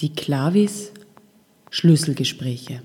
Die 0.00 0.14
Klavis 0.14 0.94
Schlüsselgespräche. 1.68 2.82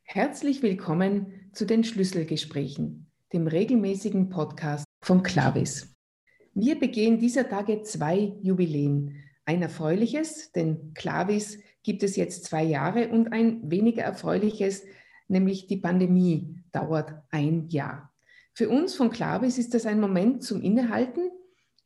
Herzlich 0.00 0.62
willkommen 0.62 1.50
zu 1.52 1.66
den 1.66 1.84
Schlüsselgesprächen, 1.84 3.10
dem 3.34 3.46
regelmäßigen 3.46 4.30
Podcast 4.30 4.86
vom 5.02 5.22
Klavis. 5.22 5.94
Wir 6.54 6.78
begehen 6.78 7.18
dieser 7.18 7.50
Tage 7.50 7.82
zwei 7.82 8.32
Jubiläen. 8.40 9.22
Ein 9.44 9.60
erfreuliches, 9.60 10.52
denn 10.52 10.94
Klavis 10.94 11.58
gibt 11.82 12.02
es 12.02 12.16
jetzt 12.16 12.46
zwei 12.46 12.62
Jahre, 12.64 13.08
und 13.08 13.34
ein 13.34 13.70
weniger 13.70 14.04
erfreuliches, 14.04 14.84
nämlich 15.28 15.66
die 15.66 15.76
Pandemie 15.76 16.64
dauert 16.72 17.12
ein 17.30 17.68
Jahr. 17.68 18.10
Für 18.54 18.70
uns 18.70 18.94
von 18.94 19.10
Klavis 19.10 19.58
ist 19.58 19.74
das 19.74 19.84
ein 19.84 20.00
Moment 20.00 20.42
zum 20.42 20.62
Innehalten 20.62 21.30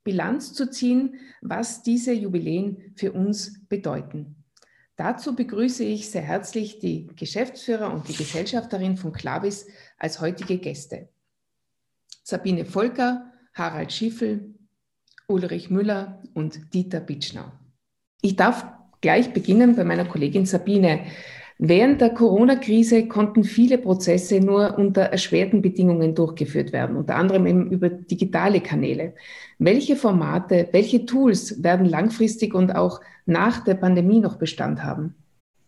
Bilanz 0.05 0.53
zu 0.53 0.71
ziehen, 0.71 1.17
was 1.41 1.83
diese 1.83 2.13
Jubiläen 2.13 2.93
für 2.95 3.13
uns 3.13 3.67
bedeuten. 3.69 4.37
Dazu 4.97 5.35
begrüße 5.35 5.83
ich 5.83 6.11
sehr 6.11 6.23
herzlich 6.23 6.79
die 6.79 7.09
Geschäftsführer 7.17 7.93
und 7.93 8.09
die 8.09 8.15
Gesellschafterin 8.15 8.97
von 8.97 9.13
Clavis 9.13 9.67
als 9.99 10.21
heutige 10.21 10.59
Gäste. 10.59 11.09
Sabine 12.23 12.65
Volker, 12.65 13.33
Harald 13.55 13.93
Schiffel, 13.93 14.55
Ulrich 15.27 15.71
Müller 15.71 16.23
und 16.35 16.73
Dieter 16.75 17.01
Bitschnau. 17.01 17.51
Ich 18.23 18.37
darf 18.37 18.67
gleich 19.01 19.33
beginnen 19.33 19.75
bei 19.75 19.85
meiner 19.85 20.05
Kollegin 20.05 20.47
Sabine. 20.47 21.07
Während 21.59 22.01
der 22.01 22.11
Corona-Krise 22.11 23.07
konnten 23.07 23.45
viele 23.45 23.79
Prozesse 23.79 24.41
nur 24.41 24.77
unter 24.77 25.03
erschwerten 25.03 25.63
Bedingungen 25.63 26.15
durchgeführt 26.15 26.73
werden, 26.73 26.97
unter 26.97 27.15
anderem 27.15 27.47
eben 27.47 27.71
über 27.71 27.89
digitale 27.91 28.61
Kanäle. 28.61 29.15
Welche 29.59 29.95
Formate, 29.95 30.69
welche 30.73 31.07
Tools 31.07 31.63
werden 31.63 31.87
langfristig 31.87 32.55
und 32.55 32.75
auch 32.75 33.01
nach 33.25 33.63
der 33.63 33.75
Pandemie 33.75 34.19
noch 34.19 34.37
Bestand 34.37 34.83
haben? 34.83 35.15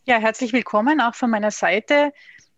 Ja, 0.08 0.18
herzlich 0.18 0.52
willkommen 0.52 1.00
auch 1.00 1.14
von 1.14 1.30
meiner 1.30 1.50
Seite. 1.50 2.12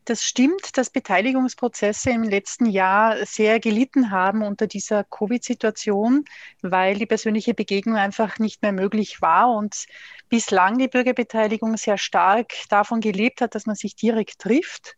Das 0.09 0.25
stimmt, 0.25 0.79
dass 0.79 0.89
Beteiligungsprozesse 0.89 2.09
im 2.09 2.23
letzten 2.23 2.65
Jahr 2.65 3.27
sehr 3.27 3.61
gelitten 3.61 4.11
haben 4.11 4.43
unter 4.43 4.67
dieser 4.67 5.05
Covid-Situation, 5.05 6.25
weil 6.63 6.97
die 6.97 7.05
persönliche 7.05 7.53
Begegnung 7.53 7.97
einfach 7.97 8.39
nicht 8.39 8.63
mehr 8.63 8.73
möglich 8.73 9.21
war 9.21 9.51
und 9.55 9.85
bislang 10.31 10.79
die 10.79 10.89
Bürgerbeteiligung 10.89 11.77
sehr 11.77 11.99
stark 11.99 12.55
davon 12.71 13.03
gelebt 13.03 13.43
hat, 13.43 13.55
dass 13.55 13.67
man 13.67 13.77
sich 13.77 13.97
direkt 13.97 14.39
trifft. 14.39 14.97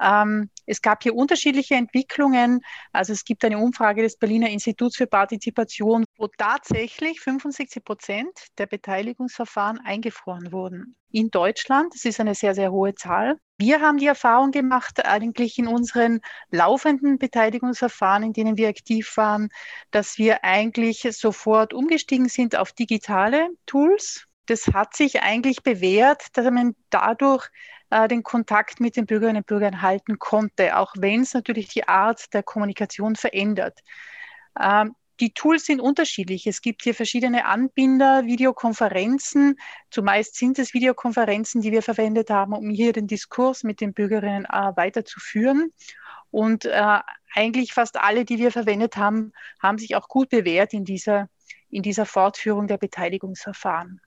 Ähm, 0.00 0.50
es 0.66 0.82
gab 0.82 1.02
hier 1.02 1.14
unterschiedliche 1.14 1.74
Entwicklungen. 1.74 2.60
Also 2.92 3.12
es 3.12 3.24
gibt 3.24 3.44
eine 3.44 3.58
Umfrage 3.58 4.02
des 4.02 4.16
Berliner 4.16 4.50
Instituts 4.50 4.96
für 4.96 5.06
Partizipation, 5.06 6.04
wo 6.16 6.28
tatsächlich 6.28 7.20
65 7.20 7.84
Prozent 7.84 8.30
der 8.58 8.66
Beteiligungsverfahren 8.66 9.78
eingefroren 9.78 10.52
wurden. 10.52 10.96
In 11.10 11.30
Deutschland, 11.30 11.94
das 11.94 12.04
ist 12.04 12.20
eine 12.20 12.34
sehr, 12.34 12.54
sehr 12.54 12.72
hohe 12.72 12.94
Zahl. 12.94 13.38
Wir 13.58 13.80
haben 13.80 13.96
die 13.96 14.06
Erfahrung 14.06 14.50
gemacht, 14.50 15.06
eigentlich 15.06 15.58
in 15.58 15.66
unseren 15.66 16.20
laufenden 16.50 17.18
Beteiligungsverfahren, 17.18 18.22
in 18.22 18.32
denen 18.34 18.58
wir 18.58 18.68
aktiv 18.68 19.16
waren, 19.16 19.48
dass 19.90 20.18
wir 20.18 20.44
eigentlich 20.44 21.08
sofort 21.12 21.72
umgestiegen 21.72 22.28
sind 22.28 22.54
auf 22.56 22.72
digitale 22.72 23.48
Tools. 23.64 24.26
Das 24.46 24.68
hat 24.68 24.96
sich 24.96 25.22
eigentlich 25.22 25.62
bewährt, 25.62 26.22
dass 26.34 26.50
man 26.50 26.74
dadurch 26.90 27.48
äh, 27.90 28.08
den 28.08 28.22
Kontakt 28.22 28.80
mit 28.80 28.96
den 28.96 29.06
Bürgerinnen 29.06 29.38
und 29.38 29.46
Bürgern 29.46 29.82
halten 29.82 30.18
konnte, 30.18 30.76
auch 30.76 30.94
wenn 30.98 31.22
es 31.22 31.34
natürlich 31.34 31.68
die 31.68 31.88
Art 31.88 32.32
der 32.32 32.42
Kommunikation 32.42 33.16
verändert. 33.16 33.80
Ähm, 34.60 34.94
die 35.20 35.32
Tools 35.32 35.64
sind 35.64 35.80
unterschiedlich. 35.80 36.46
Es 36.46 36.60
gibt 36.60 36.82
hier 36.82 36.94
verschiedene 36.94 37.46
Anbinder, 37.46 38.26
Videokonferenzen. 38.26 39.56
Zumeist 39.90 40.36
sind 40.36 40.58
es 40.58 40.74
Videokonferenzen, 40.74 41.62
die 41.62 41.72
wir 41.72 41.82
verwendet 41.82 42.28
haben, 42.28 42.52
um 42.52 42.68
hier 42.68 42.92
den 42.92 43.06
Diskurs 43.06 43.62
mit 43.62 43.80
den 43.80 43.94
Bürgerinnen 43.94 44.44
äh, 44.44 44.72
weiterzuführen. 44.76 45.72
Und 46.30 46.66
äh, 46.66 46.98
eigentlich 47.34 47.72
fast 47.72 47.98
alle, 47.98 48.24
die 48.26 48.38
wir 48.38 48.52
verwendet 48.52 48.96
haben, 48.96 49.32
haben 49.62 49.78
sich 49.78 49.96
auch 49.96 50.08
gut 50.08 50.28
bewährt 50.28 50.74
in 50.74 50.84
dieser, 50.84 51.28
in 51.70 51.82
dieser 51.82 52.04
Fortführung 52.04 52.66
der 52.66 52.76
Beteiligungsverfahren. 52.76 54.00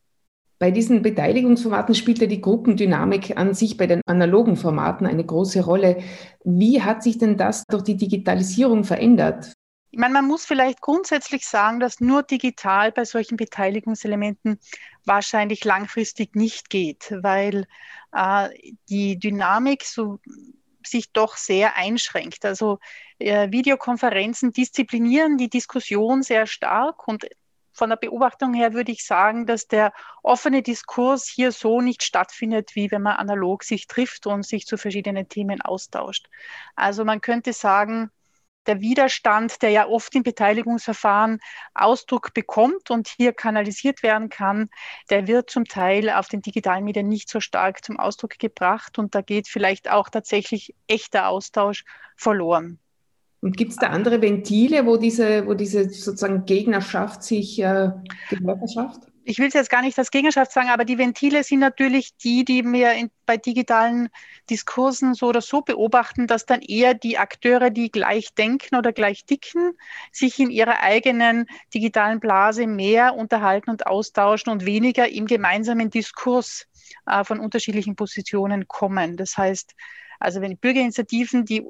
Bei 0.60 0.72
diesen 0.72 1.02
Beteiligungsformaten 1.02 1.96
spielt 1.96 2.20
ja 2.20 2.28
die 2.28 2.42
Gruppendynamik 2.42 3.38
an 3.38 3.54
sich 3.54 3.78
bei 3.78 3.88
den 3.88 4.02
analogen 4.06 4.58
Formaten 4.58 5.08
eine 5.08 5.26
große 5.26 5.64
Rolle. 5.64 6.04
Wie 6.44 6.82
hat 6.82 7.02
sich 7.02 7.18
denn 7.18 7.38
das 7.38 7.64
durch 7.66 7.84
die 7.84 7.96
Digitalisierung 7.96 8.84
verändert? 8.84 9.54
Ich 9.92 9.98
meine, 9.98 10.14
man 10.14 10.28
muss 10.28 10.46
vielleicht 10.46 10.82
grundsätzlich 10.82 11.48
sagen, 11.48 11.80
dass 11.80 12.02
nur 12.02 12.24
digital 12.24 12.92
bei 12.92 13.06
solchen 13.06 13.38
Beteiligungselementen 13.38 14.60
wahrscheinlich 15.06 15.64
langfristig 15.64 16.36
nicht 16.36 16.70
geht, 16.70 17.12
weil 17.24 17.66
äh, 18.12 18.50
die 18.90 19.18
Dynamik 19.18 19.84
so 19.86 20.20
sich 20.86 21.12
doch 21.12 21.38
sehr 21.38 21.78
einschränkt. 21.78 22.46
Also 22.46 22.80
äh, 23.18 23.50
Videokonferenzen 23.52 24.52
disziplinieren 24.52 25.38
die 25.38 25.50
Diskussion 25.50 26.22
sehr 26.22 26.46
stark 26.48 27.08
und 27.08 27.26
von 27.72 27.90
der 27.90 27.98
Beobachtung 27.98 28.54
her 28.54 28.74
würde 28.74 28.92
ich 28.92 29.06
sagen, 29.06 29.46
dass 29.46 29.68
der 29.68 29.94
offene 30.24 30.62
Diskurs 30.62 31.28
hier 31.28 31.52
so 31.52 31.82
nicht 31.82 32.04
stattfindet, 32.04 32.76
wie 32.76 32.92
wenn 32.92 33.02
man 33.02 33.18
analog 33.18 33.64
sich 33.64 33.88
trifft 33.88 34.28
und 34.28 34.46
sich 34.46 34.66
zu 34.66 34.78
verschiedenen 34.78 35.30
Themen 35.30 35.62
austauscht. 35.62 36.28
Also 36.76 37.06
man 37.06 37.22
könnte 37.22 37.54
sagen, 37.54 38.12
der 38.70 38.82
Widerstand, 38.82 39.62
der 39.62 39.72
ja 39.72 39.88
oft 39.88 40.14
im 40.16 40.24
Beteiligungsverfahren 40.24 41.40
Ausdruck 41.74 42.34
bekommt 42.34 42.92
und 42.92 43.08
hier 43.08 43.34
kanalisiert 43.34 44.04
werden 44.04 44.30
kann, 44.30 44.70
der 45.10 45.28
wird 45.28 45.50
zum 45.50 45.66
Teil 45.66 46.10
auf 46.10 46.28
den 46.28 46.42
digitalen 46.42 46.84
Medien 46.84 47.08
nicht 47.08 47.30
so 47.30 47.40
stark 47.40 47.84
zum 47.84 47.98
Ausdruck 47.98 48.38
gebracht 48.38 49.00
und 49.00 49.16
da 49.16 49.22
geht 49.22 49.48
vielleicht 49.48 49.90
auch 49.90 50.10
tatsächlich 50.10 50.76
echter 50.88 51.30
Austausch 51.30 51.84
verloren. 52.16 52.80
Und 53.42 53.56
gibt 53.56 53.72
es 53.72 53.78
da 53.78 53.88
andere 53.88 54.22
Ventile, 54.22 54.86
wo 54.86 54.98
diese, 54.98 55.46
wo 55.48 55.54
diese 55.54 55.90
sozusagen 55.90 56.46
Gegnerschaft 56.46 57.24
sich 57.24 57.60
äh, 57.60 57.92
Gehör 58.30 58.58
verschafft? 58.58 59.02
Ich 59.24 59.38
will 59.38 59.48
es 59.48 59.54
jetzt 59.54 59.70
gar 59.70 59.84
nicht 59.84 59.98
als 59.98 60.10
Gegnerschaft 60.10 60.52
sagen, 60.52 60.70
aber 60.70 60.86
die 60.86 60.98
Ventile 60.98 61.44
sind 61.44 61.60
natürlich 61.60 62.18
die, 62.18 62.44
die 62.44 62.66
wir 62.66 62.94
in, 62.94 63.12
bei 63.28 63.38
digitalen 63.38 64.10
Diskursen 64.50 65.14
so 65.14 65.28
oder 65.28 65.42
so 65.42 65.62
beobachten, 65.62 66.26
dass 66.26 66.48
dann 66.48 66.62
eher 66.62 66.96
die 66.96 67.20
Akteure, 67.20 67.70
die 67.70 67.92
gleich 67.92 68.34
denken 68.34 68.76
oder 68.76 68.92
gleich 68.92 69.26
dicken, 69.26 69.74
sich 70.12 70.40
in 70.40 70.50
ihrer 70.50 70.82
eigenen 70.82 71.46
digitalen 71.74 72.20
Blase 72.20 72.66
mehr 72.66 73.16
unterhalten 73.16 73.70
und 73.70 73.86
austauschen 73.86 74.52
und 74.52 74.66
weniger 74.66 75.08
im 75.08 75.28
gemeinsamen 75.28 75.92
Diskurs 75.92 76.66
äh, 77.06 77.24
von 77.24 77.40
unterschiedlichen 77.40 77.96
Positionen 77.96 78.68
kommen. 78.68 79.16
Das 79.16 79.38
heißt, 79.38 79.76
also 80.20 80.42
wenn 80.42 80.58
Bürgerinitiativen, 80.58 81.46
die 81.46 81.64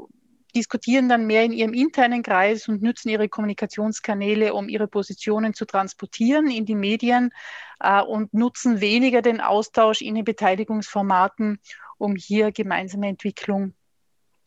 diskutieren 0.55 1.09
dann 1.09 1.27
mehr 1.27 1.43
in 1.43 1.51
ihrem 1.51 1.73
internen 1.73 2.23
Kreis 2.23 2.67
und 2.67 2.81
nutzen 2.81 3.09
ihre 3.09 3.29
Kommunikationskanäle, 3.29 4.53
um 4.53 4.69
ihre 4.69 4.87
Positionen 4.87 5.53
zu 5.53 5.65
transportieren 5.65 6.49
in 6.49 6.65
die 6.65 6.75
Medien 6.75 7.31
äh, 7.79 8.01
und 8.01 8.33
nutzen 8.33 8.81
weniger 8.81 9.21
den 9.21 9.41
Austausch 9.41 10.01
in 10.01 10.15
den 10.15 10.25
Beteiligungsformaten, 10.25 11.59
um 11.97 12.15
hier 12.15 12.51
gemeinsame 12.51 13.07
Entwicklung 13.07 13.73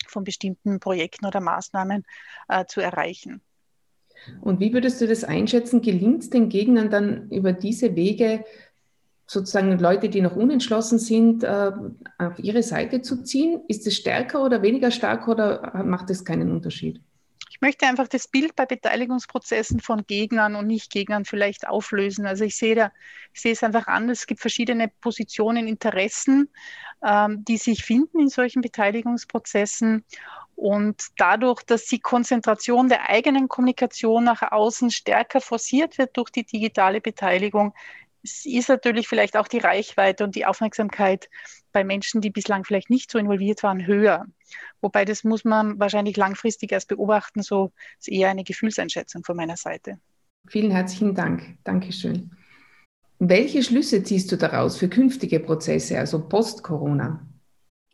von 0.06 0.24
bestimmten 0.24 0.80
Projekten 0.80 1.26
oder 1.26 1.41
Maßnahmen 1.41 2.04
äh, 2.48 2.64
zu 2.66 2.80
erreichen. 2.80 3.41
Und 4.41 4.60
wie 4.60 4.72
würdest 4.72 5.00
du 5.00 5.06
das 5.06 5.24
einschätzen? 5.24 5.82
Gelingt 5.82 6.22
es 6.22 6.30
den 6.30 6.48
Gegnern 6.48 6.91
dann 6.91 7.28
über 7.30 7.52
diese 7.52 7.96
Wege 7.96 8.44
sozusagen 9.27 9.78
Leute, 9.78 10.09
die 10.09 10.21
noch 10.21 10.37
unentschlossen 10.37 10.99
sind, 10.99 11.44
äh, 11.44 11.72
auf 12.19 12.38
ihre 12.38 12.62
Seite 12.62 13.03
zu 13.03 13.22
ziehen? 13.22 13.62
Ist 13.69 13.87
es 13.87 13.97
stärker 13.97 14.44
oder 14.44 14.62
weniger 14.62 14.91
stark 14.91 15.28
oder 15.28 15.83
macht 15.84 16.10
es 16.10 16.25
keinen 16.25 16.50
Unterschied? 16.50 17.00
Ich 17.51 17.60
möchte 17.60 17.86
einfach 17.86 18.09
das 18.09 18.27
Bild 18.27 18.57
bei 18.57 18.66
Beteiligungsprozessen 18.66 19.78
von 19.78 20.04
Gegnern 20.07 20.57
und 20.57 20.66
Nicht-Gegnern 20.66 21.24
vielleicht 21.24 21.69
auflösen. 21.69 22.27
Also 22.27 22.45
ich 22.45 22.57
sehe, 22.57 22.74
da, 22.74 22.92
ich 23.33 23.41
sehe 23.41 23.53
es 23.53 23.63
einfach 23.63 23.86
anders. 23.86 24.21
Es 24.21 24.27
gibt 24.27 24.41
verschiedene 24.41 24.89
Positionen, 24.89 25.68
Interessen, 25.68 26.51
ähm, 27.04 27.45
die 27.45 27.59
sich 27.59 27.84
finden 27.84 28.18
in 28.18 28.28
solchen 28.28 28.63
Beteiligungsprozessen. 28.63 30.04
Und 30.57 31.09
dadurch, 31.18 31.63
dass 31.63 31.86
die 31.86 32.01
Konzentration 32.01 32.89
der 32.89 33.09
eigenen 33.09 33.48
Kommunikation 33.48 34.25
nach 34.25 34.42
außen 34.42 34.91
stärker 34.91 35.41
forciert 35.41 35.98
wird 35.98 36.16
durch 36.16 36.30
die 36.30 36.45
digitale 36.45 37.01
Beteiligung, 37.01 37.75
es 38.22 38.45
ist 38.47 38.69
natürlich 38.69 39.09
vielleicht 39.09 39.36
auch 39.36 39.48
die 39.48 39.59
Reichweite 39.59 40.24
und 40.24 40.34
die 40.34 40.47
Aufmerksamkeit 40.47 41.28
bei 41.72 41.84
Menschen, 41.84 42.21
die 42.21 42.30
bislang 42.30 42.65
vielleicht 42.65 42.91
nicht 42.91 43.10
so 43.10 43.19
involviert 43.19 43.63
waren, 43.63 43.86
höher. 43.86 44.27
Wobei 44.80 45.04
das 45.04 45.24
muss 45.24 45.45
man 45.45 45.78
wahrscheinlich 45.78 46.16
langfristig 46.16 46.72
erst 46.72 46.89
beobachten. 46.89 47.42
So 47.42 47.72
ist 47.98 48.09
eher 48.09 48.30
eine 48.30 48.45
Gefühlseinschätzung 48.45 49.24
von 49.24 49.36
meiner 49.36 49.57
Seite. 49.57 49.98
Vielen 50.48 50.71
herzlichen 50.71 51.15
Dank. 51.15 51.57
Dankeschön. 51.65 52.30
Welche 53.19 53.63
Schlüsse 53.63 54.03
ziehst 54.03 54.33
du 54.33 54.36
daraus 54.36 54.77
für 54.77 54.89
künftige 54.89 55.39
Prozesse, 55.41 55.98
also 55.98 56.28
post-Corona? 56.28 57.25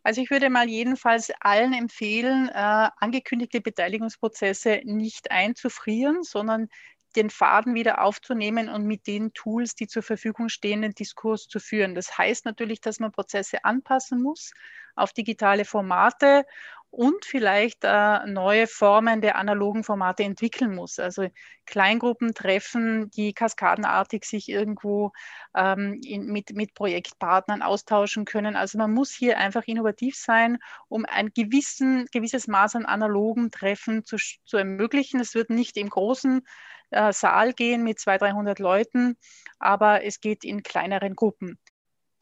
Also 0.02 0.22
ich 0.22 0.30
würde 0.30 0.48
mal 0.48 0.68
jedenfalls 0.68 1.30
allen 1.40 1.74
empfehlen, 1.74 2.48
äh, 2.48 2.88
angekündigte 2.96 3.60
Beteiligungsprozesse 3.60 4.80
nicht 4.84 5.30
einzufrieren, 5.30 6.22
sondern 6.22 6.68
den 7.16 7.30
Faden 7.30 7.74
wieder 7.74 8.02
aufzunehmen 8.02 8.68
und 8.68 8.84
mit 8.86 9.06
den 9.06 9.32
Tools, 9.32 9.74
die 9.74 9.86
zur 9.86 10.02
Verfügung 10.02 10.48
stehen, 10.48 10.82
den 10.82 10.92
Diskurs 10.92 11.48
zu 11.48 11.58
führen. 11.60 11.94
Das 11.94 12.16
heißt 12.16 12.44
natürlich, 12.44 12.80
dass 12.80 13.00
man 13.00 13.12
Prozesse 13.12 13.64
anpassen 13.64 14.22
muss 14.22 14.52
auf 14.94 15.12
digitale 15.12 15.64
Formate 15.64 16.44
und 16.90 17.24
vielleicht 17.26 17.84
äh, 17.84 18.26
neue 18.26 18.66
Formen 18.66 19.20
der 19.20 19.36
analogen 19.36 19.84
Formate 19.84 20.24
entwickeln 20.24 20.74
muss. 20.74 20.98
Also 20.98 21.28
Kleingruppentreffen, 21.66 23.10
die 23.10 23.34
kaskadenartig 23.34 24.24
sich 24.24 24.48
irgendwo 24.48 25.12
ähm, 25.54 26.00
in, 26.02 26.26
mit, 26.26 26.54
mit 26.54 26.72
Projektpartnern 26.72 27.60
austauschen 27.60 28.24
können. 28.24 28.56
Also 28.56 28.78
man 28.78 28.92
muss 28.92 29.10
hier 29.12 29.38
einfach 29.38 29.64
innovativ 29.66 30.16
sein, 30.16 30.58
um 30.88 31.04
ein 31.04 31.30
gewissen, 31.34 32.06
gewisses 32.10 32.48
Maß 32.48 32.76
an 32.76 32.86
analogen 32.86 33.50
Treffen 33.50 34.04
zu, 34.06 34.16
zu 34.16 34.56
ermöglichen. 34.56 35.20
Es 35.20 35.34
wird 35.34 35.50
nicht 35.50 35.76
im 35.76 35.90
großen 35.90 36.40
Saal 36.90 37.52
gehen 37.52 37.84
mit 37.84 37.98
200, 38.00 38.22
300 38.22 38.58
Leuten, 38.58 39.16
aber 39.58 40.04
es 40.04 40.20
geht 40.20 40.44
in 40.44 40.62
kleineren 40.62 41.14
Gruppen 41.16 41.58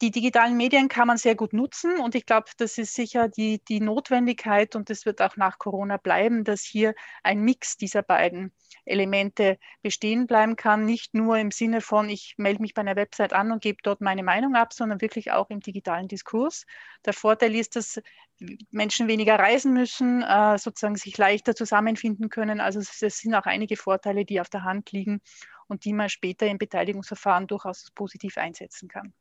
die 0.01 0.11
digitalen 0.11 0.55
Medien 0.57 0.89
kann 0.89 1.07
man 1.07 1.17
sehr 1.17 1.35
gut 1.35 1.53
nutzen 1.53 1.99
und 1.99 2.13
ich 2.13 2.25
glaube, 2.25 2.49
das 2.57 2.77
ist 2.77 2.93
sicher 2.93 3.27
die, 3.29 3.63
die 3.65 3.79
Notwendigkeit 3.79 4.75
und 4.75 4.89
es 4.91 5.05
wird 5.05 5.21
auch 5.21 5.37
nach 5.37 5.57
Corona 5.57 5.97
bleiben, 5.97 6.43
dass 6.43 6.61
hier 6.61 6.93
ein 7.23 7.39
Mix 7.39 7.77
dieser 7.77 8.03
beiden 8.03 8.53
Elemente 8.85 9.57
bestehen 9.81 10.27
bleiben 10.27 10.55
kann. 10.55 10.85
Nicht 10.85 11.15
nur 11.15 11.37
im 11.37 11.49
Sinne 11.49 11.81
von, 11.81 12.09
ich 12.09 12.35
melde 12.37 12.61
mich 12.61 12.75
bei 12.75 12.81
einer 12.81 12.95
Website 12.95 13.33
an 13.33 13.51
und 13.51 13.63
gebe 13.63 13.79
dort 13.81 14.01
meine 14.01 14.21
Meinung 14.23 14.55
ab, 14.55 14.71
sondern 14.71 15.01
wirklich 15.01 15.31
auch 15.31 15.49
im 15.49 15.61
digitalen 15.61 16.07
Diskurs. 16.07 16.65
Der 17.05 17.13
Vorteil 17.13 17.55
ist, 17.55 17.75
dass 17.75 17.99
Menschen 18.69 19.07
weniger 19.07 19.39
reisen 19.39 19.73
müssen, 19.73 20.21
äh, 20.21 20.59
sozusagen 20.59 20.95
sich 20.95 21.17
leichter 21.17 21.55
zusammenfinden 21.55 22.29
können. 22.29 22.59
Also 22.59 22.79
es 22.79 22.99
sind 22.99 23.33
auch 23.33 23.45
einige 23.45 23.77
Vorteile, 23.77 24.25
die 24.25 24.39
auf 24.41 24.49
der 24.49 24.63
Hand 24.63 24.91
liegen 24.91 25.21
und 25.67 25.85
die 25.85 25.93
man 25.93 26.09
später 26.09 26.45
im 26.45 26.59
Beteiligungsverfahren 26.59 27.47
durchaus 27.47 27.89
positiv 27.95 28.37
einsetzen 28.37 28.87
kann. 28.89 29.13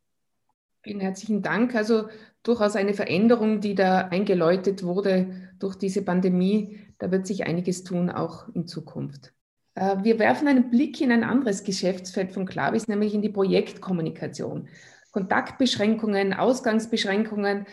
Vielen 0.87 1.01
herzlichen 1.01 1.43
Dank. 1.43 1.75
Also 1.75 2.05
durchaus 2.45 2.77
eine 2.77 2.95
Veränderung, 2.95 3.61
die 3.61 3.75
da 3.75 4.03
eingeläutet 4.03 4.85
wurde 4.85 5.51
durch 5.59 5.75
diese 5.75 6.03
Pandemie. 6.03 6.79
Da 6.99 7.11
wird 7.11 7.27
sich 7.27 7.45
einiges 7.45 7.83
tun, 7.83 8.09
auch 8.09 8.49
in 8.55 8.69
Zukunft. 8.69 9.33
Äh, 9.75 9.97
wir 10.05 10.21
werfen 10.21 10.47
einen 10.47 10.71
Blick 10.71 11.01
in 11.01 11.11
ein 11.11 11.25
anderes 11.25 11.65
Geschäftsfeld 11.65 12.31
von 12.31 12.47
Clavis, 12.47 12.87
nämlich 12.87 13.15
in 13.15 13.23
die 13.23 13.31
Projektkommunikation. 13.31 14.69
Kontaktbeschränkungen, 15.11 16.33
Ausgangsbeschränkungen, 16.35 17.67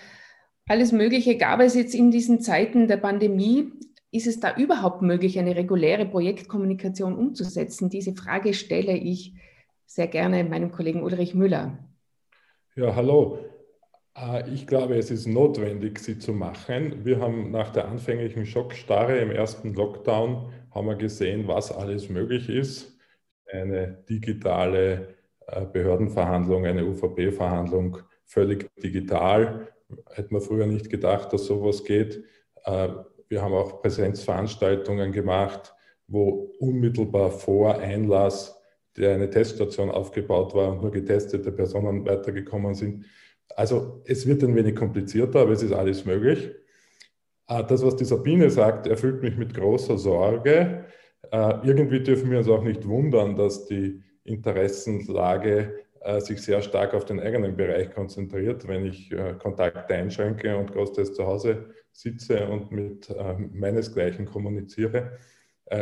alles 0.68 0.92
Mögliche 0.92 1.38
gab 1.38 1.60
es 1.60 1.76
jetzt 1.76 1.94
in 1.94 2.10
diesen 2.10 2.42
Zeiten 2.42 2.88
der 2.88 2.98
Pandemie. 2.98 3.74
Ist 4.10 4.26
es 4.26 4.40
da 4.40 4.56
überhaupt 4.56 5.04
möglich, 5.04 5.38
eine 5.38 5.56
reguläre 5.56 6.08
Projektkommunikation 6.08 7.16
umzusetzen? 7.16 7.92
Diese 7.92 8.16
Frage 8.16 8.56
stelle 8.56 8.98
ich 8.98 9.36
sehr 9.86 10.08
gerne 10.08 10.44
meinem 10.46 10.72
Kollegen 10.72 11.04
Ulrich 11.04 11.36
Müller. 11.36 11.78
Ja, 12.76 12.96
hallo. 12.96 13.38
Äh, 14.18 14.50
ich 14.52 14.66
glaube, 14.66 14.98
es 14.98 15.12
ist 15.12 15.28
notwendig, 15.28 16.00
sie 16.00 16.18
zu 16.18 16.34
machen. 16.34 17.06
Wir 17.06 17.20
haben 17.20 17.52
nach 17.52 17.70
der 17.70 17.88
anfänglichen 17.88 18.48
Schockstarre 18.48 19.20
im 19.20 19.30
ersten 19.30 19.76
Lockdown 19.76 20.52
haben 20.72 20.88
wir 20.88 20.96
gesehen, 20.96 21.48
was 21.48 21.72
alles 21.72 22.10
möglich 22.10 22.50
ist. 22.50 22.98
Eine 23.52 24.04
digitale 24.10 25.16
äh, 25.46 25.66
Behördenverhandlung, 25.68 26.66
eine 26.66 26.84
UVP-Verhandlung, 26.86 28.00
völlig 28.26 28.72
digital. 28.78 29.68
Hätte 30.10 30.34
man 30.34 30.42
früher 30.42 30.66
nicht 30.66 30.90
gedacht, 30.90 31.32
dass 31.32 31.46
sowas 31.46 31.84
geht. 31.84 32.24
Äh, 32.66 32.90
wir 33.30 33.42
haben 33.44 33.54
auch 33.54 33.82
Präsenzveranstaltungen 33.84 35.12
gemacht, 35.12 35.76
wo 36.08 36.52
unmittelbar 36.60 37.30
vor 37.30 37.78
Einlass 37.78 38.60
der 38.98 39.16
eine 39.16 39.30
Teststation 39.30 39.90
aufgebaut 39.90 40.54
war 40.54 40.72
und 40.72 40.82
nur 40.82 40.92
getestete 40.92 41.52
Personen 41.52 42.06
weitergekommen 42.06 42.74
sind. 42.74 43.06
Also 43.56 44.02
es 44.06 44.28
wird 44.28 44.44
ein 44.44 44.56
wenig 44.56 44.76
komplizierter, 44.76 45.42
aber 45.42 45.52
es 45.52 45.64
ist 45.64 45.74
alles 45.74 46.06
möglich. 46.06 46.52
Äh, 47.48 47.64
das, 47.66 47.84
was 47.84 47.96
die 47.96 48.06
Sabine 48.06 48.50
sagt, 48.50 48.88
erfüllt 48.88 49.22
mich 49.22 49.38
mit 49.38 49.54
großer 49.54 49.98
Sorge. 49.98 50.86
Äh, 51.32 51.54
irgendwie 51.64 52.02
dürfen 52.02 52.32
wir 52.32 52.40
uns 52.40 52.50
auch 52.50 52.64
nicht 52.64 52.88
wundern, 52.88 53.36
dass 53.36 53.66
die 53.66 54.02
Interessenlage 54.24 55.86
äh, 56.02 56.20
sich 56.22 56.42
sehr 56.42 56.62
stark 56.62 56.94
auf 56.94 57.06
den 57.06 57.20
eigenen 57.20 57.56
Bereich 57.56 57.92
konzentriert. 57.92 58.68
Wenn 58.68 58.86
ich 58.86 59.14
Kontakte 59.40 59.94
einschränke 59.96 60.56
und 60.58 60.72
großteils 60.72 61.14
zu 61.14 61.26
Hause 61.26 61.66
sitze 61.92 62.48
und 62.48 62.72
mit 62.72 63.14
meinesgleichen 63.54 64.26
kommuniziere, 64.26 65.20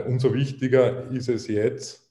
umso 0.05 0.33
wichtiger 0.33 1.09
ist 1.11 1.29
es 1.29 1.47
jetzt, 1.47 2.10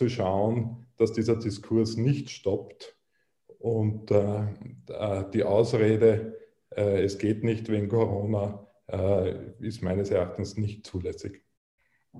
zu 0.00 0.08
schauen, 0.08 0.86
dass 0.96 1.12
dieser 1.12 1.36
Diskurs 1.36 1.98
nicht 1.98 2.30
stoppt. 2.30 2.96
Und 3.58 4.10
äh, 4.10 4.46
äh, 4.88 5.24
die 5.34 5.44
Ausrede, 5.44 6.38
äh, 6.74 7.02
es 7.02 7.18
geht 7.18 7.44
nicht 7.44 7.68
wegen 7.68 7.90
Corona, 7.90 8.66
äh, 8.86 9.34
ist 9.58 9.82
meines 9.82 10.10
Erachtens 10.10 10.56
nicht 10.56 10.86
zulässig. 10.86 11.42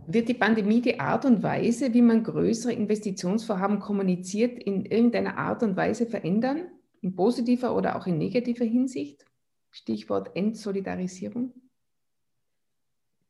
Wird 0.07 0.29
die 0.29 0.35
Pandemie 0.35 0.83
die 0.83 1.01
Art 1.01 1.25
und 1.25 1.43
Weise, 1.43 1.95
wie 1.95 2.03
man 2.03 2.23
größere 2.23 2.75
Investitionsvorhaben 2.75 3.81
kommuniziert, 3.81 4.63
in 4.63 4.85
irgendeiner 4.85 5.39
Art 5.39 5.63
und 5.63 5.75
Weise 5.75 6.05
verändern? 6.05 6.69
In 7.01 7.17
positiver 7.17 7.75
oder 7.75 7.97
auch 7.97 8.07
in 8.07 8.19
negativer 8.19 8.67
Hinsicht? 8.67 9.25
Stichwort 9.71 10.37
Entsolidarisierung. 10.37 11.55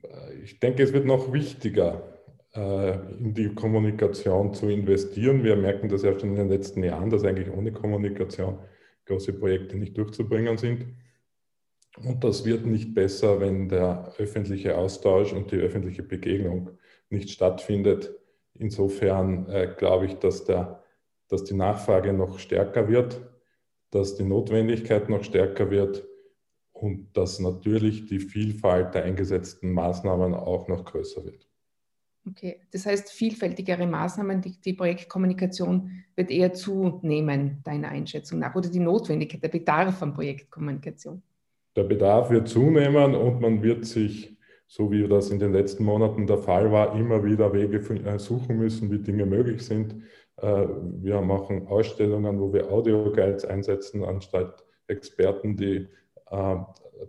Äh, 0.03 0.43
ich 0.43 0.59
denke, 0.59 0.83
es 0.83 0.93
wird 0.93 1.07
noch 1.07 1.33
wichtiger. 1.33 2.20
Äh, 2.53 2.95
in 3.19 3.33
die 3.33 3.55
Kommunikation 3.55 4.53
zu 4.55 4.69
investieren. 4.69 5.45
Wir 5.45 5.55
merken 5.55 5.89
das 5.89 6.03
ja 6.03 6.19
schon 6.19 6.31
in 6.31 6.37
den 6.37 6.49
letzten 6.49 6.83
Jahren, 6.83 7.09
dass 7.09 7.23
eigentlich 7.25 7.49
ohne 7.49 7.71
Kommunikation 7.71 8.59
große 9.07 9.35
Projekte 9.35 9.77
nicht 9.77 9.97
durchzubringen 9.97 10.59
sind. 10.59 10.87
Und 12.05 12.25
das 12.25 12.45
wird 12.45 12.67
nicht 12.67 12.93
besser, 12.93 13.41
wenn 13.41 13.69
der 13.69 14.15
öffentliche 14.19 14.77
Austausch 14.77 15.33
und 15.33 15.53
die 15.53 15.59
öffentliche 15.59 16.03
Begegnung 16.03 16.71
nicht 17.09 17.31
stattfindet. 17.31 18.13
Insofern 18.55 19.49
äh, 19.49 19.73
glaube 19.79 20.07
ich, 20.07 20.15
dass, 20.17 20.45
der, 20.45 20.83
dass 21.29 21.45
die 21.45 21.55
Nachfrage 21.55 22.13
noch 22.13 22.41
stärker 22.41 22.89
wird, 22.89 23.21
dass 23.91 24.17
die 24.17 24.25
Notwendigkeit 24.25 25.09
noch 25.09 25.23
stärker 25.23 25.71
wird 25.71 26.05
und 26.73 27.17
dass 27.17 27.39
natürlich 27.39 28.07
die 28.07 28.21
Vielfalt 28.21 28.95
der 28.95 29.05
eingesetzten 29.05 29.73
Maßnahmen 29.73 30.35
auch 30.35 30.67
noch 30.67 30.85
größer 30.85 31.25
wird. 31.25 31.50
Okay, 32.29 32.61
das 32.71 32.85
heißt, 32.85 33.11
vielfältigere 33.11 33.87
Maßnahmen, 33.87 34.43
die, 34.43 34.61
die, 34.61 34.75
Projektkommunikation 34.75 35.91
wird 36.15 36.31
eher 36.31 36.53
zunehmen, 36.53 37.61
deiner 37.65 37.89
Einschätzung 37.89 38.41
nach, 38.41 38.55
oder 38.55 38.69
die 38.69 38.79
Notwendigkeit, 38.79 39.43
der 39.43 39.49
Bedarf 39.49 40.03
an 40.03 40.13
Projektkommunikation? 40.13 41.23
Der 41.77 41.85
Bedarf 41.85 42.31
wird 42.31 42.49
zunehmen 42.49 43.15
und 43.15 43.41
man 43.41 43.63
wird 43.63 43.87
sich, 43.87 44.37
so 44.67 44.91
wie 44.91 45.09
das 45.09 45.31
in 45.31 45.39
den 45.39 45.53
letzten 45.53 45.85
Monaten 45.85 46.27
der 46.27 46.39
Fall 46.39 46.71
war, 46.71 46.95
immer 46.95 47.25
wieder 47.25 47.53
Wege 47.55 47.79
äh, 47.79 48.19
suchen 48.19 48.59
müssen, 48.59 48.91
wie 48.91 48.99
Dinge 48.99 49.25
möglich 49.25 49.63
sind. 49.63 49.97
Äh, 50.37 50.67
wir 51.01 51.23
machen 51.23 51.67
Ausstellungen, 51.69 52.39
wo 52.39 52.53
wir 52.53 52.71
Audio-Guides 52.71 53.47
einsetzen, 53.47 54.05
anstatt 54.05 54.63
Experten, 54.89 55.57
die 55.57 55.89
äh, 56.31 56.57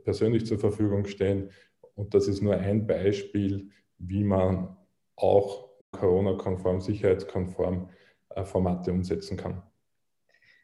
persönlich 0.04 0.46
zur 0.46 0.58
Verfügung 0.58 1.06
stehen. 1.06 1.50
Und 1.96 2.14
das 2.14 2.30
ist 2.30 2.42
nur 2.42 2.56
ein 2.56 2.88
Beispiel, 2.88 3.70
wie 3.98 4.24
man 4.24 4.78
auch 5.22 5.70
Corona-konform, 5.92 6.82
sicherheitskonform 6.82 7.90
äh, 8.30 8.44
Formate 8.44 8.92
umsetzen 8.92 9.38
kann. 9.38 9.62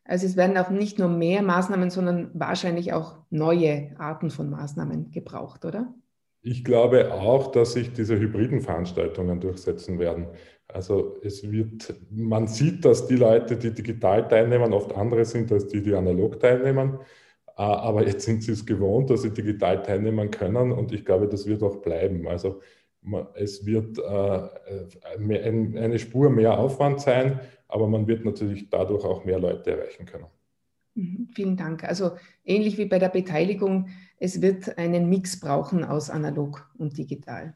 Also 0.05 0.25
es 0.25 0.37
werden 0.37 0.57
auch 0.57 0.69
nicht 0.69 0.99
nur 0.99 1.09
mehr 1.09 1.41
Maßnahmen, 1.41 1.89
sondern 1.89 2.31
wahrscheinlich 2.33 2.93
auch 2.93 3.17
neue 3.29 3.93
Arten 3.99 4.29
von 4.29 4.49
Maßnahmen 4.49 5.11
gebraucht, 5.11 5.65
oder? 5.65 5.93
Ich 6.41 6.63
glaube 6.63 7.11
auch, 7.13 7.51
dass 7.51 7.73
sich 7.73 7.91
diese 7.91 8.17
hybriden 8.17 8.61
Veranstaltungen 8.61 9.41
durchsetzen 9.41 9.99
werden. 9.99 10.27
Also 10.69 11.17
es 11.23 11.49
wird, 11.49 11.93
man 12.09 12.47
sieht, 12.47 12.85
dass 12.85 13.07
die 13.07 13.17
Leute, 13.17 13.57
die 13.57 13.73
digital 13.73 14.27
teilnehmen, 14.27 14.73
oft 14.73 14.95
andere 14.95 15.25
sind 15.25 15.51
als 15.51 15.67
die, 15.67 15.81
die 15.81 15.93
analog 15.93 16.39
teilnehmen. 16.39 16.99
Äh, 17.57 17.63
aber 17.63 18.05
jetzt 18.05 18.23
sind 18.25 18.43
sie 18.43 18.53
es 18.53 18.65
gewohnt, 18.65 19.09
dass 19.09 19.23
sie 19.23 19.31
digital 19.33 19.83
teilnehmen 19.83 20.31
können 20.31 20.71
und 20.71 20.93
ich 20.93 21.03
glaube, 21.03 21.27
das 21.27 21.45
wird 21.47 21.63
auch 21.63 21.77
bleiben. 21.81 22.27
Also 22.27 22.61
es 23.35 23.65
wird 23.65 23.97
äh, 23.99 24.49
eine 25.17 25.99
Spur 25.99 26.29
mehr 26.29 26.59
Aufwand 26.59 27.01
sein, 27.01 27.39
aber 27.67 27.87
man 27.87 28.07
wird 28.07 28.25
natürlich 28.25 28.69
dadurch 28.69 29.05
auch 29.05 29.25
mehr 29.25 29.39
Leute 29.39 29.71
erreichen 29.71 30.05
können. 30.05 30.27
Mhm, 30.95 31.29
vielen 31.33 31.57
Dank. 31.57 31.83
Also 31.83 32.11
ähnlich 32.43 32.77
wie 32.77 32.85
bei 32.85 32.99
der 32.99 33.09
Beteiligung, 33.09 33.89
es 34.19 34.41
wird 34.41 34.77
einen 34.77 35.09
Mix 35.09 35.39
brauchen 35.39 35.83
aus 35.83 36.09
analog 36.09 36.69
und 36.77 36.97
digital. 36.97 37.55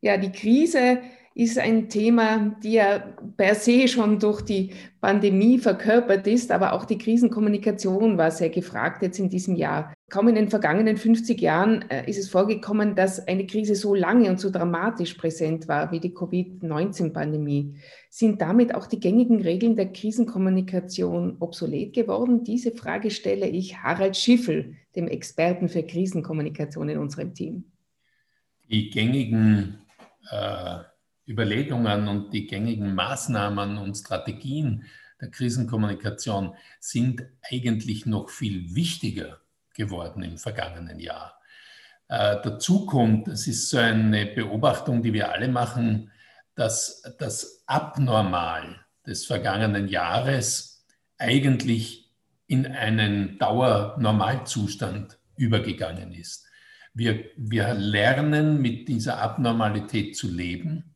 Ja, 0.00 0.16
die 0.16 0.32
Krise 0.32 0.98
ist 1.34 1.58
ein 1.58 1.88
Thema, 1.88 2.54
die 2.62 2.72
ja 2.72 2.98
per 3.36 3.54
se 3.54 3.88
schon 3.88 4.18
durch 4.18 4.42
die 4.42 4.72
Pandemie 5.00 5.58
verkörpert 5.58 6.26
ist, 6.26 6.52
aber 6.52 6.74
auch 6.74 6.84
die 6.84 6.98
Krisenkommunikation 6.98 8.18
war 8.18 8.30
sehr 8.30 8.50
gefragt 8.50 9.02
jetzt 9.02 9.18
in 9.18 9.30
diesem 9.30 9.56
Jahr. 9.56 9.92
Kaum 10.10 10.28
in 10.28 10.34
den 10.34 10.50
vergangenen 10.50 10.98
50 10.98 11.40
Jahren 11.40 11.90
äh, 11.90 12.08
ist 12.08 12.18
es 12.18 12.28
vorgekommen, 12.28 12.94
dass 12.94 13.26
eine 13.26 13.46
Krise 13.46 13.74
so 13.74 13.94
lange 13.94 14.28
und 14.28 14.38
so 14.38 14.50
dramatisch 14.50 15.14
präsent 15.14 15.68
war 15.68 15.90
wie 15.90 16.00
die 16.00 16.12
Covid-19-Pandemie. 16.12 17.76
Sind 18.10 18.42
damit 18.42 18.74
auch 18.74 18.86
die 18.86 19.00
gängigen 19.00 19.40
Regeln 19.40 19.74
der 19.74 19.90
Krisenkommunikation 19.90 21.36
obsolet 21.40 21.94
geworden? 21.94 22.44
Diese 22.44 22.72
Frage 22.72 23.10
stelle 23.10 23.48
ich 23.48 23.78
Harald 23.78 24.16
Schiffel, 24.16 24.74
dem 24.94 25.08
Experten 25.08 25.70
für 25.70 25.82
Krisenkommunikation 25.82 26.90
in 26.90 26.98
unserem 26.98 27.32
Team. 27.32 27.64
Die 28.68 28.90
gängigen 28.90 29.78
äh 30.30 30.91
Überlegungen 31.26 32.08
und 32.08 32.32
die 32.32 32.46
gängigen 32.46 32.94
Maßnahmen 32.94 33.78
und 33.78 33.96
Strategien 33.96 34.84
der 35.20 35.30
Krisenkommunikation 35.30 36.54
sind 36.80 37.24
eigentlich 37.48 38.06
noch 38.06 38.28
viel 38.28 38.74
wichtiger 38.74 39.40
geworden 39.74 40.22
im 40.22 40.36
vergangenen 40.36 40.98
Jahr. 40.98 41.38
Äh, 42.08 42.38
dazu 42.42 42.86
kommt, 42.86 43.28
es 43.28 43.46
ist 43.46 43.70
so 43.70 43.78
eine 43.78 44.26
Beobachtung, 44.26 45.02
die 45.02 45.12
wir 45.12 45.32
alle 45.32 45.48
machen, 45.48 46.10
dass 46.54 47.02
das 47.18 47.62
Abnormal 47.66 48.84
des 49.06 49.24
vergangenen 49.24 49.88
Jahres 49.88 50.84
eigentlich 51.18 52.10
in 52.46 52.66
einen 52.66 53.38
Dauernormalzustand 53.38 55.18
übergegangen 55.36 56.12
ist. 56.12 56.46
Wir, 56.92 57.24
wir 57.36 57.72
lernen 57.74 58.60
mit 58.60 58.88
dieser 58.88 59.22
Abnormalität 59.22 60.16
zu 60.16 60.28
leben 60.28 60.91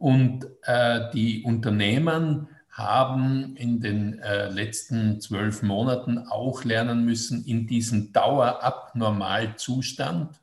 und 0.00 0.46
äh, 0.62 1.10
die 1.12 1.44
Unternehmen 1.44 2.48
haben 2.70 3.54
in 3.56 3.80
den 3.80 4.18
äh, 4.20 4.48
letzten 4.48 5.20
zwölf 5.20 5.62
Monaten 5.62 6.26
auch 6.26 6.64
lernen 6.64 7.04
müssen, 7.04 7.44
in 7.44 7.66
diesem 7.66 8.14
Dauerabnormalzustand 8.14 10.40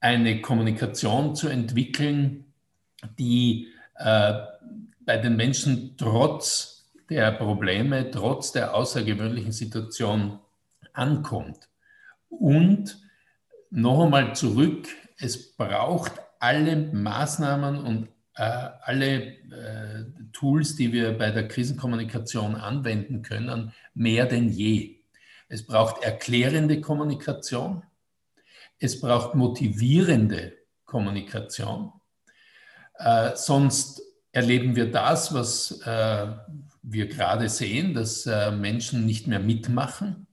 eine 0.00 0.40
Kommunikation 0.40 1.36
zu 1.36 1.48
entwickeln, 1.48 2.46
die 3.18 3.68
äh, 3.96 4.32
bei 5.00 5.18
den 5.18 5.36
Menschen 5.36 5.98
trotz 5.98 6.86
der 7.10 7.30
Probleme, 7.32 8.10
trotz 8.10 8.52
der 8.52 8.74
außergewöhnlichen 8.74 9.52
Situation 9.52 10.38
ankommt. 10.94 11.68
Und 12.30 12.98
noch 13.70 14.02
einmal 14.02 14.34
zurück, 14.34 14.88
es 15.18 15.54
braucht 15.56 16.12
alle 16.38 16.76
Maßnahmen 16.76 17.84
und 17.84 18.13
alle 18.36 19.26
äh, 19.26 20.04
Tools, 20.32 20.74
die 20.74 20.92
wir 20.92 21.16
bei 21.16 21.30
der 21.30 21.46
Krisenkommunikation 21.46 22.56
anwenden 22.56 23.22
können, 23.22 23.72
mehr 23.94 24.26
denn 24.26 24.48
je. 24.48 24.96
Es 25.48 25.64
braucht 25.64 26.02
erklärende 26.02 26.80
Kommunikation, 26.80 27.84
es 28.80 29.00
braucht 29.00 29.36
motivierende 29.36 30.54
Kommunikation, 30.84 31.92
äh, 32.98 33.32
sonst 33.34 34.02
erleben 34.32 34.76
wir 34.76 34.90
das, 34.90 35.32
was 35.32 35.80
äh, 35.86 36.26
wir 36.82 37.06
gerade 37.06 37.48
sehen, 37.48 37.94
dass 37.94 38.26
äh, 38.26 38.50
Menschen 38.50 39.06
nicht 39.06 39.26
mehr 39.26 39.40
mitmachen, 39.40 40.26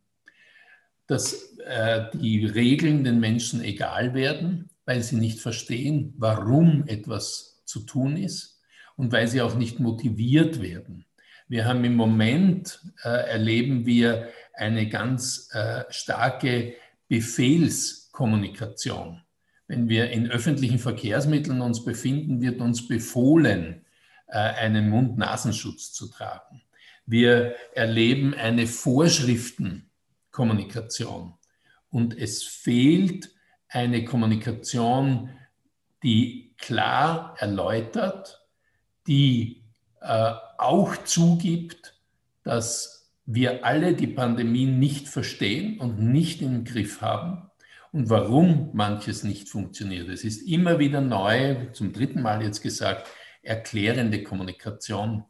dass 1.08 1.56
äh, 1.60 2.06
die 2.14 2.46
Regeln 2.46 3.04
den 3.04 3.20
Menschen 3.20 3.62
egal 3.62 4.14
werden, 4.14 4.70
weil 4.86 5.02
sie 5.04 5.18
nicht 5.18 5.40
verstehen, 5.40 6.14
warum 6.18 6.88
etwas 6.88 7.61
zu 7.72 7.82
tun 7.82 8.16
ist 8.18 8.60
und 8.96 9.12
weil 9.12 9.28
sie 9.28 9.42
auch 9.42 9.56
nicht 9.56 9.80
motiviert 9.80 10.62
werden. 10.62 11.06
Wir 11.48 11.66
haben 11.66 11.84
im 11.84 11.96
Moment, 11.96 12.80
äh, 13.04 13.10
erleben 13.10 13.84
wir 13.86 14.30
eine 14.54 14.88
ganz 14.88 15.50
äh, 15.54 15.84
starke 15.90 16.76
Befehlskommunikation. 17.08 19.24
Wenn 19.68 19.90
wir 19.90 20.12
in 20.12 20.30
öffentlichen 20.30 20.78
Verkehrsmitteln 20.80 21.62
uns 21.62 21.84
befinden, 21.84 22.42
wird 22.42 22.62
uns 22.62 22.88
befohlen, 22.88 23.86
äh, 24.28 24.38
einen 24.38 24.90
Mund-Nasenschutz 24.90 25.92
zu 25.94 26.10
tragen. 26.10 26.62
Wir 27.06 27.56
erleben 27.74 28.34
eine 28.34 28.66
Vorschriftenkommunikation 28.68 31.34
und 31.90 32.18
es 32.18 32.44
fehlt 32.44 33.32
eine 33.68 34.06
Kommunikation, 34.06 35.32
die 36.04 36.51
klar 36.62 37.36
erläutert, 37.38 38.46
die 39.08 39.64
äh, 40.02 40.34
auch 40.58 40.96
zugibt, 41.04 42.00
dass 42.44 43.12
wir 43.26 43.66
alle 43.66 43.94
die 43.94 44.08
Pandemie 44.08 44.66
nicht 44.66 45.08
verstehen 45.08 45.80
und 45.80 46.00
nicht 46.00 46.42
im 46.42 46.64
Griff 46.64 47.02
haben 47.02 47.50
und 47.92 48.10
warum 48.10 48.72
manches 48.74 49.24
nicht 49.24 49.50
funktioniert. 49.50 50.10
Es 50.10 50.24
ist 50.24 50.42
immer 50.42 50.80
wieder 50.80 51.02
neu, 51.02 51.68
zum 51.74 51.94
dritten 51.94 52.22
Mal 52.22 52.44
jetzt 52.44 52.62
gesagt, 52.62 53.08
erklärende 53.42 54.24
Kommunikation, 54.24 55.26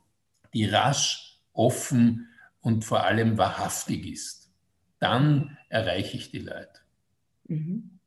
die 0.53 0.65
rasch, 0.65 1.39
offen 1.53 2.29
und 2.61 2.85
vor 2.85 3.03
allem 3.03 3.37
wahrhaftig 3.37 4.05
ist. 4.05 4.51
Dann 4.99 5.57
erreiche 5.69 6.17
ich 6.17 6.31
die 6.31 6.39
Leute. 6.39 6.79
Mhm. 7.47 7.99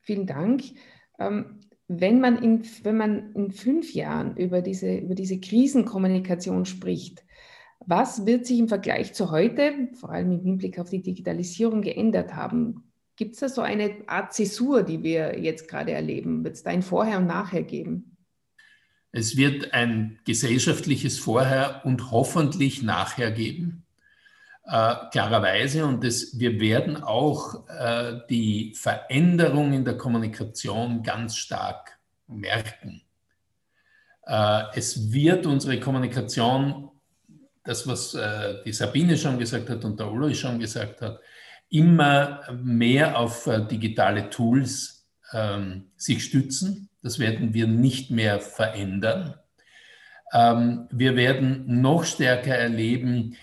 Vielen 0.00 0.26
Dank. 0.26 0.62
Ähm, 1.18 1.60
wenn 1.88 2.20
man 2.20 2.42
in, 2.42 2.64
wenn 2.82 2.96
man 2.96 3.32
in 3.34 3.52
fünf 3.52 3.94
Jahren 3.94 4.36
über 4.36 4.60
diese, 4.60 4.96
über 4.96 5.14
diese 5.14 5.38
Krisenkommunikation 5.38 6.64
spricht, 6.64 7.24
was 7.80 8.26
wird 8.26 8.46
sich 8.46 8.58
im 8.58 8.68
Vergleich 8.68 9.14
zu 9.14 9.30
heute, 9.30 9.88
vor 9.94 10.10
allem 10.10 10.32
im 10.32 10.40
Hinblick 10.40 10.78
auf 10.78 10.90
die 10.90 11.02
Digitalisierung, 11.02 11.82
geändert 11.82 12.34
haben? 12.34 12.92
Gibt 13.14 13.34
es 13.34 13.40
da 13.40 13.48
so 13.48 13.62
eine 13.62 13.96
Art 14.08 14.34
Zäsur, 14.34 14.82
die 14.82 15.02
wir 15.02 15.38
jetzt 15.38 15.68
gerade 15.68 15.92
erleben? 15.92 16.44
Wird 16.44 16.56
es 16.56 16.62
da 16.62 16.70
ein 16.70 16.82
Vorher 16.82 17.18
und 17.18 17.26
Nachher 17.26 17.62
geben? 17.62 18.16
Es 19.12 19.36
wird 19.36 19.72
ein 19.72 20.18
gesellschaftliches 20.24 21.18
Vorher 21.18 21.82
und 21.84 22.10
hoffentlich 22.10 22.82
Nachher 22.82 23.30
geben 23.30 23.85
äh, 24.66 24.94
klarerweise. 25.10 25.84
Und 25.86 26.04
das, 26.04 26.38
wir 26.38 26.60
werden 26.60 27.02
auch 27.02 27.68
äh, 27.68 28.20
die 28.28 28.74
Veränderung 28.74 29.72
in 29.72 29.84
der 29.84 29.96
Kommunikation 29.96 31.02
ganz 31.02 31.36
stark 31.36 31.98
merken. 32.26 33.02
Äh, 34.26 34.62
es 34.74 35.12
wird 35.12 35.46
unsere 35.46 35.78
Kommunikation, 35.78 36.90
das, 37.64 37.86
was 37.86 38.14
äh, 38.14 38.62
die 38.64 38.72
Sabine 38.72 39.16
schon 39.16 39.38
gesagt 39.38 39.70
hat 39.70 39.84
und 39.84 39.98
der 39.98 40.10
Ulrich 40.10 40.40
schon 40.40 40.58
gesagt 40.58 41.00
hat, 41.00 41.20
immer 41.68 42.42
mehr 42.52 43.18
auf 43.18 43.46
äh, 43.46 43.64
digitale 43.66 44.30
Tools 44.30 45.06
ähm, 45.32 45.90
sich 45.96 46.24
stützen. 46.24 46.88
Das 47.02 47.18
werden 47.18 47.54
wir 47.54 47.66
nicht 47.66 48.10
mehr 48.10 48.40
verändern. 48.40 49.34
Ähm, 50.32 50.88
wir 50.90 51.16
werden 51.16 51.80
noch 51.80 52.04
stärker 52.04 52.54
erleben, 52.54 53.36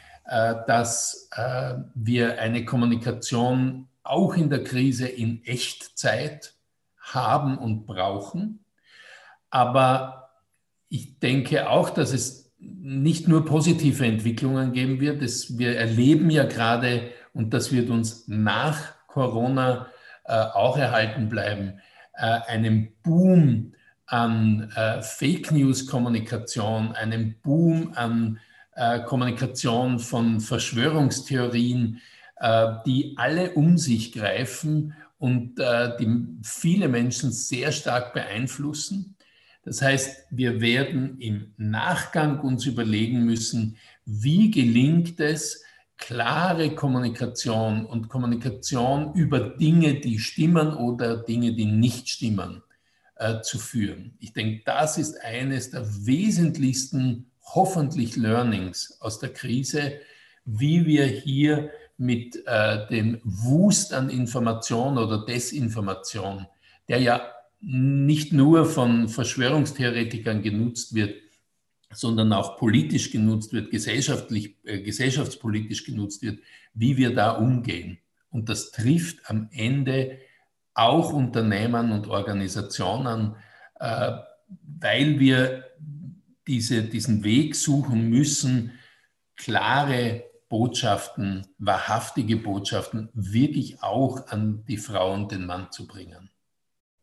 dass 0.68 1.30
äh, 1.36 1.76
wir 1.96 2.40
eine 2.40 2.66
Kommunikation 2.66 3.88
auch 4.04 4.36
in 4.36 4.50
der 4.50 4.64
Krise 4.64 5.08
in 5.08 5.44
Echtzeit 5.46 6.54
haben 7.00 7.58
und 7.58 7.86
brauchen. 7.86 8.64
Aber 9.50 10.30
ich 10.90 11.20
denke 11.20 11.70
auch, 11.70 11.90
dass 11.90 12.14
es 12.14 12.54
nicht 12.60 13.28
nur 13.28 13.46
positive 13.46 14.06
Entwicklungen 14.06 14.72
geben 14.72 15.02
wird. 15.02 15.22
wir 15.58 15.78
erleben 15.78 16.30
ja 16.30 16.46
gerade, 16.46 17.12
und 17.34 17.54
das 17.54 17.72
wird 17.72 17.90
uns 17.90 18.28
nach 18.28 18.94
Corona 19.08 19.88
äh, 20.24 20.34
auch 20.34 20.78
erhalten 20.78 21.30
bleiben, 21.30 21.80
einen 22.14 22.94
Boom 23.02 23.74
an 24.06 24.72
Fake 25.02 25.52
News-Kommunikation, 25.52 26.92
einen 26.92 27.40
Boom 27.42 27.94
an 27.96 28.40
äh, 28.76 29.02
Kommunikation 29.02 30.00
von 30.00 30.40
Verschwörungstheorien, 30.40 32.02
äh, 32.38 32.74
die 32.86 33.14
alle 33.18 33.52
um 33.52 33.78
sich 33.78 34.12
greifen 34.12 34.94
und 35.18 35.60
äh, 35.60 35.96
die 35.98 36.28
viele 36.44 36.88
Menschen 36.88 37.32
sehr 37.32 37.72
stark 37.72 38.14
beeinflussen. 38.14 39.16
Das 39.64 39.82
heißt, 39.82 40.26
wir 40.30 40.60
werden 40.60 41.20
im 41.20 41.54
Nachgang 41.58 42.42
uns 42.42 42.66
überlegen 42.66 43.24
müssen, 43.24 43.78
wie 44.06 44.52
gelingt 44.52 45.20
es, 45.20 45.64
klare 45.98 46.76
Kommunikation 46.76 47.86
und 47.86 48.10
Kommunikation 48.10 49.14
über 49.14 49.40
Dinge, 49.40 50.02
die 50.02 50.20
stimmen 50.20 50.74
oder 50.74 51.18
Dinge, 51.18 51.54
die 51.54 51.66
nicht 51.66 52.10
stimmen, 52.10 52.62
äh, 53.16 53.40
zu 53.42 53.58
führen. 53.58 54.18
Ich 54.20 54.34
denke, 54.34 54.64
das 54.66 54.98
ist 54.98 55.22
eines 55.22 55.70
der 55.70 55.86
wesentlichsten 56.06 57.32
hoffentlich 57.44 58.16
Learnings 58.16 58.98
aus 59.00 59.20
der 59.20 59.34
Krise, 59.34 60.00
wie 60.46 60.86
wir 60.86 61.06
hier 61.06 61.72
mit 61.98 62.42
äh, 62.46 62.88
dem 62.88 63.20
Wust 63.24 63.94
an 63.94 64.10
Information 64.10 64.98
oder 64.98 65.26
Desinformation, 65.26 66.48
der 66.88 67.00
ja 67.00 67.22
nicht 67.62 68.34
nur 68.34 68.66
von 68.66 69.08
Verschwörungstheoretikern 69.08 70.42
genutzt 70.42 70.96
wird, 70.96 71.16
sondern 71.92 72.34
auch 72.34 72.58
politisch 72.58 73.12
genutzt 73.12 73.54
wird, 73.54 73.72
gesellschaftlich, 73.72 74.58
äh, 74.64 74.82
gesellschaftspolitisch 74.82 75.86
genutzt 75.86 76.22
wird, 76.24 76.40
wie 76.74 76.98
wir 76.98 77.14
da 77.14 77.32
umgehen. 77.32 78.00
Und 78.30 78.50
das 78.50 78.72
trifft 78.72 79.30
am 79.30 79.50
Ende 79.52 80.18
auch 80.74 81.14
Unternehmen 81.14 81.92
und 81.92 82.08
Organisationen, 82.08 83.36
äh, 83.80 84.12
weil 84.80 85.20
wir 85.20 85.66
diese, 86.48 86.84
diesen 86.84 87.24
Weg 87.24 87.56
suchen 87.56 88.10
müssen, 88.10 88.72
klare 89.36 90.24
Botschaften, 90.50 91.48
wahrhaftige 91.58 92.38
Botschaften 92.38 93.10
wirklich 93.14 93.82
auch 93.82 94.28
an 94.28 94.64
die 94.68 94.78
Frau 94.78 95.14
und 95.14 95.32
den 95.32 95.46
Mann 95.46 95.72
zu 95.72 95.88
bringen. 95.88 96.30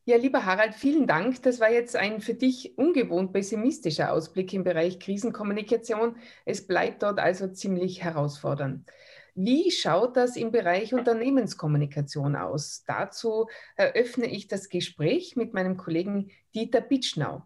Ja, 0.05 0.17
lieber 0.17 0.45
Harald, 0.45 0.75
vielen 0.75 1.07
Dank. 1.07 1.43
Das 1.43 1.61
war 1.61 1.71
jetzt 1.71 1.95
ein 1.95 2.21
für 2.21 2.35
dich 2.35 2.77
ungewohnt 2.79 3.33
pessimistischer 3.33 4.13
Ausblick 4.13 4.53
im 4.53 4.65
Bereich 4.65 4.99
Krisenkommunikation. 4.99 6.17
Es 6.45 6.67
bleibt 6.67 7.03
dort 7.03 7.19
also 7.19 7.49
ziemlich 7.49 8.03
herausfordernd. 8.03 8.91
Wie 9.35 9.71
schaut 9.71 10.17
das 10.17 10.37
im 10.37 10.51
Bereich 10.51 10.95
Unternehmenskommunikation 10.95 12.35
aus? 12.35 12.83
Dazu 12.87 13.47
eröffne 13.77 14.27
ich 14.27 14.49
das 14.49 14.69
Gespräch 14.69 15.37
mit 15.37 15.55
meinem 15.55 15.77
Kollegen 15.77 16.31
Dieter 16.55 16.81
Bitschnau. 16.81 17.43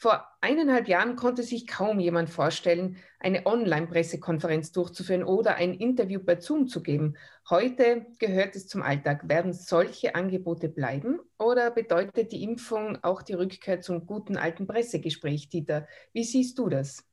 Vor 0.00 0.24
eineinhalb 0.40 0.86
Jahren 0.86 1.16
konnte 1.16 1.42
sich 1.42 1.66
kaum 1.66 1.98
jemand 1.98 2.30
vorstellen, 2.30 2.98
eine 3.18 3.46
Online-Pressekonferenz 3.46 4.70
durchzuführen 4.70 5.24
oder 5.24 5.56
ein 5.56 5.74
Interview 5.74 6.20
bei 6.24 6.38
Zoom 6.40 6.68
zu 6.68 6.84
geben. 6.84 7.16
Heute 7.50 8.06
gehört 8.20 8.54
es 8.54 8.68
zum 8.68 8.82
Alltag. 8.82 9.28
Werden 9.28 9.52
solche 9.52 10.14
Angebote 10.14 10.68
bleiben 10.68 11.18
oder 11.36 11.72
bedeutet 11.72 12.30
die 12.30 12.44
Impfung 12.44 12.96
auch 13.02 13.22
die 13.22 13.32
Rückkehr 13.32 13.80
zum 13.80 14.06
guten 14.06 14.36
alten 14.36 14.68
Pressegespräch, 14.68 15.48
Dieter? 15.48 15.88
Wie 16.12 16.22
siehst 16.22 16.60
du 16.60 16.68
das? 16.68 17.04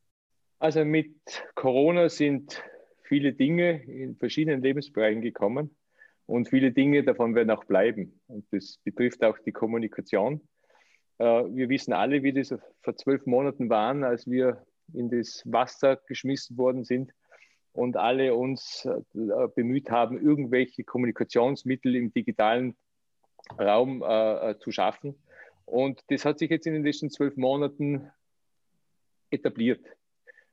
Also 0.60 0.86
mit 0.86 1.15
Corona 1.56 2.08
sind 2.08 2.62
viele 3.01 3.34
Dinge 3.34 3.84
in 3.84 4.15
verschiedenen 4.15 4.62
Lebensbereichen 4.62 5.24
gekommen 5.24 5.75
und 6.27 6.50
viele 6.50 6.72
Dinge 6.72 7.04
davon 7.04 7.34
werden 7.34 7.50
auch 7.50 7.63
bleiben. 7.63 8.22
Und 8.27 8.46
das 8.51 8.77
betrifft 8.84 9.24
auch 9.24 9.39
die 9.39 9.54
Kommunikation. 9.54 10.48
Äh, 11.17 11.24
wir 11.24 11.69
wissen 11.69 11.93
alle, 11.93 12.24
wie 12.24 12.34
das 12.34 12.53
vor 12.81 12.95
zwölf 12.95 13.25
Monaten 13.25 13.69
waren, 13.69 14.03
als 14.03 14.29
wir 14.29 14.65
in 14.93 15.10
das 15.10 15.41
Wasser 15.45 15.98
geschmissen 16.07 16.57
worden 16.57 16.84
sind 16.84 17.13
und 17.74 17.98
alle 17.98 18.36
uns 18.36 18.86
äh, 18.86 19.48
bemüht 19.55 19.89
haben, 19.89 20.22
irgendwelche 20.22 20.84
Kommunikationsmittel 20.84 21.95
im 21.95 22.13
digitalen 22.13 22.75
Raum 23.60 24.03
äh, 24.03 24.55
zu 24.60 24.72
schaffen. 24.72 25.15
Und 25.65 26.01
das 26.10 26.25
hat 26.25 26.39
sich 26.39 26.50
jetzt 26.50 26.67
in 26.67 26.74
den 26.74 26.86
letzten 26.86 27.10
zwölf 27.10 27.36
Monaten 27.38 28.12
etabliert, 29.31 29.84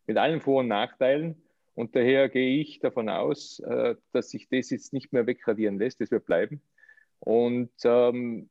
mit 0.07 0.17
allen 0.17 0.41
Vor- 0.41 0.61
und 0.61 0.69
Nachteilen. 0.69 1.43
Und 1.75 1.95
daher 1.95 2.29
gehe 2.29 2.61
ich 2.61 2.81
davon 2.81 3.09
aus, 3.09 3.63
dass 4.13 4.31
sich 4.31 4.49
das 4.49 4.71
jetzt 4.71 4.93
nicht 4.93 5.13
mehr 5.13 5.27
wegradieren 5.27 5.79
lässt, 5.79 6.01
das 6.01 6.11
wird 6.11 6.25
bleiben. 6.25 6.63
Und 7.21 7.71
ähm, 7.85 8.49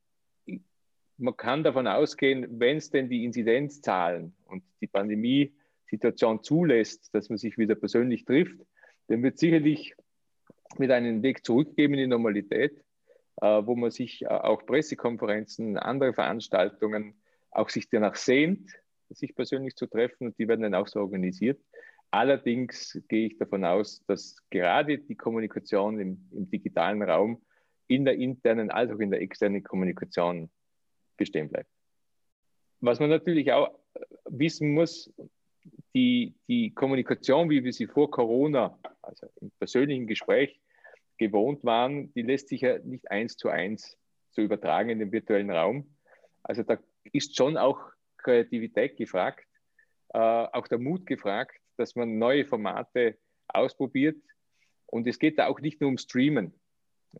man 1.21 1.37
kann 1.37 1.63
davon 1.63 1.87
ausgehen, 1.87 2.47
wenn 2.59 2.77
es 2.77 2.89
denn 2.89 3.09
die 3.09 3.23
Inzidenzzahlen 3.23 4.33
und 4.45 4.63
die 4.81 4.87
Pandemiesituation 4.87 6.43
zulässt, 6.43 7.13
dass 7.13 7.29
man 7.29 7.37
sich 7.37 7.57
wieder 7.57 7.75
persönlich 7.75 8.25
trifft, 8.25 8.59
dann 9.07 9.23
wird 9.23 9.37
sicherlich 9.37 9.95
mit 10.77 10.89
einem 10.91 11.21
Weg 11.21 11.45
zurückgeben 11.45 11.93
in 11.93 11.99
die 11.99 12.07
Normalität, 12.07 12.83
äh, 13.41 13.45
wo 13.65 13.75
man 13.75 13.91
sich 13.91 14.23
äh, 14.23 14.27
auch 14.27 14.65
Pressekonferenzen, 14.65 15.77
andere 15.77 16.13
Veranstaltungen 16.13 17.13
auch 17.51 17.69
sich 17.69 17.89
danach 17.89 18.15
sehnt, 18.15 18.71
sich 19.09 19.35
persönlich 19.35 19.75
zu 19.75 19.87
treffen 19.87 20.27
und 20.27 20.39
die 20.39 20.47
werden 20.47 20.61
dann 20.61 20.75
auch 20.75 20.87
so 20.87 21.01
organisiert. 21.01 21.59
Allerdings 22.09 23.01
gehe 23.07 23.27
ich 23.27 23.37
davon 23.37 23.63
aus, 23.63 24.03
dass 24.07 24.37
gerade 24.49 24.97
die 24.97 25.15
Kommunikation 25.15 25.99
im, 25.99 26.27
im 26.31 26.49
digitalen 26.49 27.01
Raum 27.03 27.41
in 27.87 28.05
der 28.05 28.15
internen 28.15 28.71
als 28.71 28.91
auch 28.91 28.99
in 28.99 29.11
der 29.11 29.21
externen 29.21 29.63
Kommunikation 29.63 30.49
bestehen 31.21 31.49
bleibt. 31.49 31.69
Was 32.79 32.99
man 32.99 33.09
natürlich 33.09 33.51
auch 33.51 33.69
wissen 34.25 34.73
muss, 34.73 35.13
die, 35.93 36.33
die 36.47 36.73
Kommunikation, 36.73 37.49
wie 37.51 37.63
wir 37.63 37.73
sie 37.73 37.85
vor 37.85 38.09
Corona, 38.09 38.79
also 39.03 39.27
im 39.39 39.51
persönlichen 39.59 40.07
Gespräch 40.07 40.59
gewohnt 41.17 41.63
waren, 41.63 42.11
die 42.13 42.23
lässt 42.23 42.49
sich 42.49 42.61
ja 42.61 42.79
nicht 42.79 43.11
eins 43.11 43.37
zu 43.37 43.49
eins 43.49 43.97
so 44.31 44.41
übertragen 44.41 44.89
in 44.89 44.99
den 44.99 45.11
virtuellen 45.11 45.51
Raum. 45.51 45.95
Also 46.41 46.63
da 46.63 46.79
ist 47.13 47.35
schon 47.35 47.55
auch 47.57 47.79
Kreativität 48.17 48.97
gefragt, 48.97 49.45
äh, 50.13 50.17
auch 50.17 50.67
der 50.67 50.79
Mut 50.79 51.05
gefragt, 51.05 51.55
dass 51.77 51.95
man 51.95 52.17
neue 52.17 52.45
Formate 52.45 53.17
ausprobiert. 53.47 54.17
Und 54.87 55.07
es 55.07 55.19
geht 55.19 55.37
da 55.37 55.47
auch 55.47 55.59
nicht 55.59 55.81
nur 55.81 55.89
um 55.89 55.97
Streamen. 55.97 56.59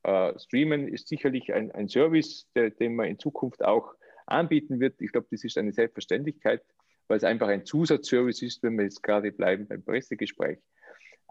Äh, 0.03 0.37
Streamen 0.39 0.87
ist 0.87 1.07
sicherlich 1.07 1.53
ein, 1.53 1.71
ein 1.71 1.87
Service, 1.87 2.47
der, 2.55 2.69
den 2.69 2.95
man 2.95 3.07
in 3.07 3.19
Zukunft 3.19 3.63
auch 3.63 3.93
anbieten 4.25 4.79
wird. 4.79 5.01
Ich 5.01 5.11
glaube, 5.11 5.27
das 5.31 5.43
ist 5.43 5.57
eine 5.57 5.73
Selbstverständlichkeit, 5.73 6.63
weil 7.07 7.17
es 7.17 7.23
einfach 7.23 7.47
ein 7.47 7.65
Zusatzservice 7.65 8.41
ist, 8.41 8.63
wenn 8.63 8.77
wir 8.77 8.83
jetzt 8.83 9.03
gerade 9.03 9.31
bleiben 9.31 9.67
beim 9.67 9.83
Pressegespräch. 9.83 10.59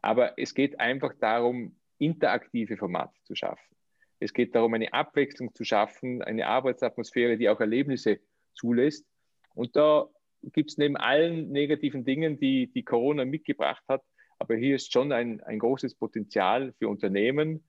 Aber 0.02 0.38
es 0.38 0.54
geht 0.54 0.78
einfach 0.80 1.14
darum, 1.20 1.76
interaktive 1.98 2.76
Formate 2.76 3.14
zu 3.24 3.34
schaffen. 3.34 3.76
Es 4.18 4.32
geht 4.34 4.54
darum, 4.54 4.74
eine 4.74 4.92
Abwechslung 4.92 5.54
zu 5.54 5.64
schaffen, 5.64 6.22
eine 6.22 6.46
Arbeitsatmosphäre, 6.46 7.38
die 7.38 7.48
auch 7.48 7.60
Erlebnisse 7.60 8.20
zulässt. 8.54 9.06
Und 9.54 9.76
da 9.76 10.08
gibt 10.42 10.70
es 10.70 10.78
neben 10.78 10.96
allen 10.96 11.50
negativen 11.50 12.04
Dingen, 12.04 12.38
die, 12.38 12.70
die 12.72 12.84
Corona 12.84 13.24
mitgebracht 13.24 13.82
hat, 13.88 14.02
aber 14.38 14.56
hier 14.56 14.76
ist 14.76 14.92
schon 14.92 15.12
ein, 15.12 15.42
ein 15.42 15.58
großes 15.58 15.94
Potenzial 15.94 16.72
für 16.78 16.88
Unternehmen, 16.88 17.62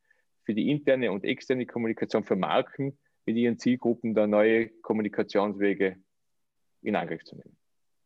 für 0.43 0.53
die 0.53 0.69
interne 0.69 1.11
und 1.11 1.23
externe 1.23 1.65
Kommunikation 1.65 2.23
für 2.23 2.35
Marken, 2.35 2.97
mit 3.25 3.37
ihren 3.37 3.59
Zielgruppen 3.59 4.13
da 4.13 4.27
neue 4.27 4.69
Kommunikationswege 4.81 5.97
in 6.81 6.95
Angriff 6.95 7.23
zu 7.23 7.35
nehmen. 7.35 7.57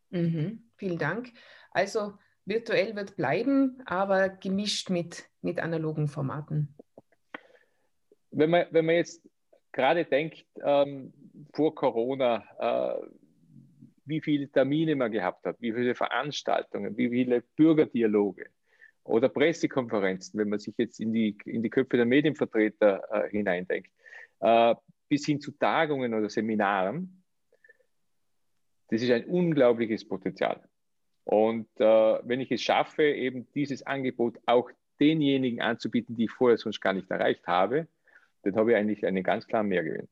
Mhm, 0.10 0.64
vielen 0.76 0.98
Dank. 0.98 1.32
Also 1.72 2.14
virtuell 2.46 2.96
wird 2.96 3.16
bleiben, 3.16 3.82
aber 3.86 4.30
gemischt 4.30 4.90
mit, 4.90 5.30
mit 5.42 5.60
analogen 5.60 6.08
Formaten. 6.08 6.76
Wenn 8.32 8.50
man, 8.50 8.66
wenn 8.72 8.86
man 8.86 8.96
jetzt 8.96 9.28
gerade 9.72 10.06
denkt, 10.06 10.46
ähm, 10.64 11.14
vor 11.54 11.74
Corona, 11.74 12.44
äh, 12.60 13.08
wie 14.06 14.22
viele 14.22 14.50
Termine 14.50 14.96
man 14.96 15.12
gehabt 15.12 15.46
hat, 15.46 15.60
wie 15.60 15.74
viele 15.74 15.96
Veranstaltungen, 15.96 16.96
wie 16.98 17.10
viele 17.10 17.42
Bürgerdialoge, 17.56 18.50
oder 19.06 19.30
Pressekonferenzen, 19.30 20.40
wenn 20.40 20.50
man 20.50 20.60
sich 20.60 20.74
jetzt 20.78 21.00
in 21.00 21.14
die, 21.14 21.38
in 21.46 21.64
die 21.64 21.70
Köpfe 21.70 21.96
der 21.96 22.06
Medienvertreter 22.06 23.04
äh, 23.12 23.30
hineindenkt, 23.30 23.92
äh, 24.42 24.76
bis 25.08 25.26
hin 25.26 25.40
zu 25.40 25.52
Tagungen 25.52 26.14
oder 26.14 26.30
Seminaren, 26.30 27.24
das 28.90 29.02
ist 29.02 29.12
ein 29.12 29.26
unglaubliches 29.26 30.08
Potenzial. 30.08 30.62
Und 31.24 31.68
äh, 31.78 31.84
wenn 31.84 32.42
ich 32.42 32.52
es 32.52 32.62
schaffe, 32.62 33.04
eben 33.04 33.48
dieses 33.54 33.84
Angebot 33.84 34.38
auch 34.46 34.70
denjenigen 35.00 35.62
anzubieten, 35.62 36.16
die 36.16 36.26
ich 36.26 36.32
vorher 36.32 36.58
sonst 36.58 36.82
gar 36.82 36.94
nicht 36.94 37.10
erreicht 37.10 37.46
habe, 37.48 37.88
dann 38.44 38.56
habe 38.56 38.72
ich 38.72 38.78
eigentlich 38.78 39.06
einen 39.06 39.24
ganz 39.24 39.48
klaren 39.48 39.68
Mehrgewinn. 39.68 40.08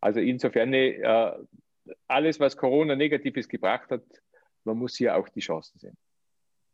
Also 0.00 0.20
insofern, 0.20 0.72
äh, 0.72 1.32
alles, 2.08 2.40
was 2.40 2.56
Corona 2.56 2.96
Negatives 2.96 3.48
gebracht 3.48 3.90
hat, 3.90 4.02
man 4.64 4.78
muss 4.78 4.96
hier 4.96 5.16
auch 5.16 5.28
die 5.28 5.40
Chancen 5.40 5.78
sehen. 5.78 5.96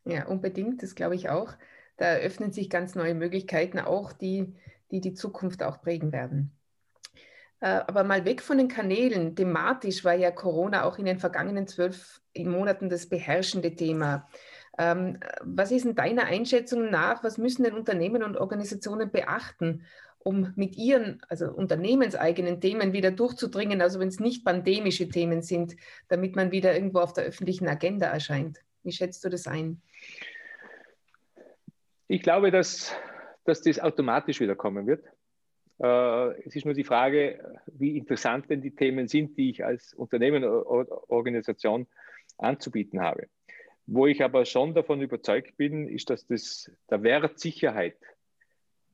Ja, 0.08 0.24
unbedingt, 0.24 0.82
das 0.82 0.94
glaube 0.94 1.16
ich 1.16 1.28
auch. 1.28 1.52
Da 1.98 2.06
eröffnen 2.06 2.50
sich 2.50 2.70
ganz 2.70 2.94
neue 2.94 3.14
Möglichkeiten, 3.14 3.78
auch 3.78 4.14
die, 4.14 4.54
die 4.90 5.02
die 5.02 5.12
Zukunft 5.12 5.62
auch 5.62 5.82
prägen 5.82 6.12
werden. 6.12 6.50
Äh, 7.60 7.80
aber 7.86 8.04
mal 8.04 8.24
weg 8.24 8.40
von 8.40 8.56
den 8.56 8.68
Kanälen. 8.68 9.36
Thematisch 9.36 10.06
war 10.06 10.14
ja 10.14 10.30
Corona 10.30 10.84
auch 10.84 10.98
in 10.98 11.04
den 11.04 11.18
vergangenen 11.18 11.66
zwölf 11.66 12.22
Monaten 12.34 12.88
das 12.88 13.06
beherrschende 13.06 13.74
Thema. 13.74 14.26
Ähm, 14.78 15.18
was 15.42 15.72
ist 15.72 15.84
in 15.84 15.94
deiner 15.94 16.24
Einschätzung 16.24 16.88
nach, 16.88 17.22
was 17.22 17.36
müssen 17.36 17.64
denn 17.64 17.74
Unternehmen 17.74 18.22
und 18.22 18.38
Organisationen 18.38 19.10
beachten, 19.10 19.84
um 20.20 20.54
mit 20.56 20.78
ihren, 20.78 21.20
also 21.28 21.52
unternehmenseigenen 21.52 22.62
Themen 22.62 22.94
wieder 22.94 23.10
durchzudringen, 23.10 23.82
also 23.82 24.00
wenn 24.00 24.08
es 24.08 24.20
nicht 24.20 24.42
pandemische 24.42 25.10
Themen 25.10 25.42
sind, 25.42 25.76
damit 26.08 26.34
man 26.34 26.50
wieder 26.50 26.72
irgendwo 26.72 27.00
auf 27.00 27.12
der 27.12 27.24
öffentlichen 27.24 27.68
Agenda 27.68 28.06
erscheint? 28.06 28.62
Wie 28.82 28.92
schätzt 28.92 29.24
du 29.24 29.28
das 29.28 29.46
ein? 29.46 29.82
Ich 32.06 32.22
glaube, 32.22 32.50
dass, 32.50 32.94
dass 33.44 33.62
das 33.62 33.78
automatisch 33.78 34.40
wieder 34.40 34.56
kommen 34.56 34.86
wird. 34.86 35.04
Äh, 35.78 36.42
es 36.42 36.56
ist 36.56 36.64
nur 36.64 36.74
die 36.74 36.84
Frage, 36.84 37.60
wie 37.66 37.96
interessant 37.96 38.48
denn 38.50 38.62
die 38.62 38.74
Themen 38.74 39.08
sind, 39.08 39.36
die 39.36 39.50
ich 39.50 39.64
als 39.64 39.94
Unternehmen 39.94 40.44
oder 40.44 41.10
Organisation 41.10 41.86
anzubieten 42.38 43.00
habe. 43.00 43.28
Wo 43.86 44.06
ich 44.06 44.22
aber 44.22 44.44
schon 44.44 44.74
davon 44.74 45.00
überzeugt 45.00 45.56
bin, 45.56 45.88
ist, 45.88 46.10
dass 46.10 46.26
das, 46.26 46.70
der 46.90 47.02
Wert 47.02 47.38
Sicherheit 47.38 47.96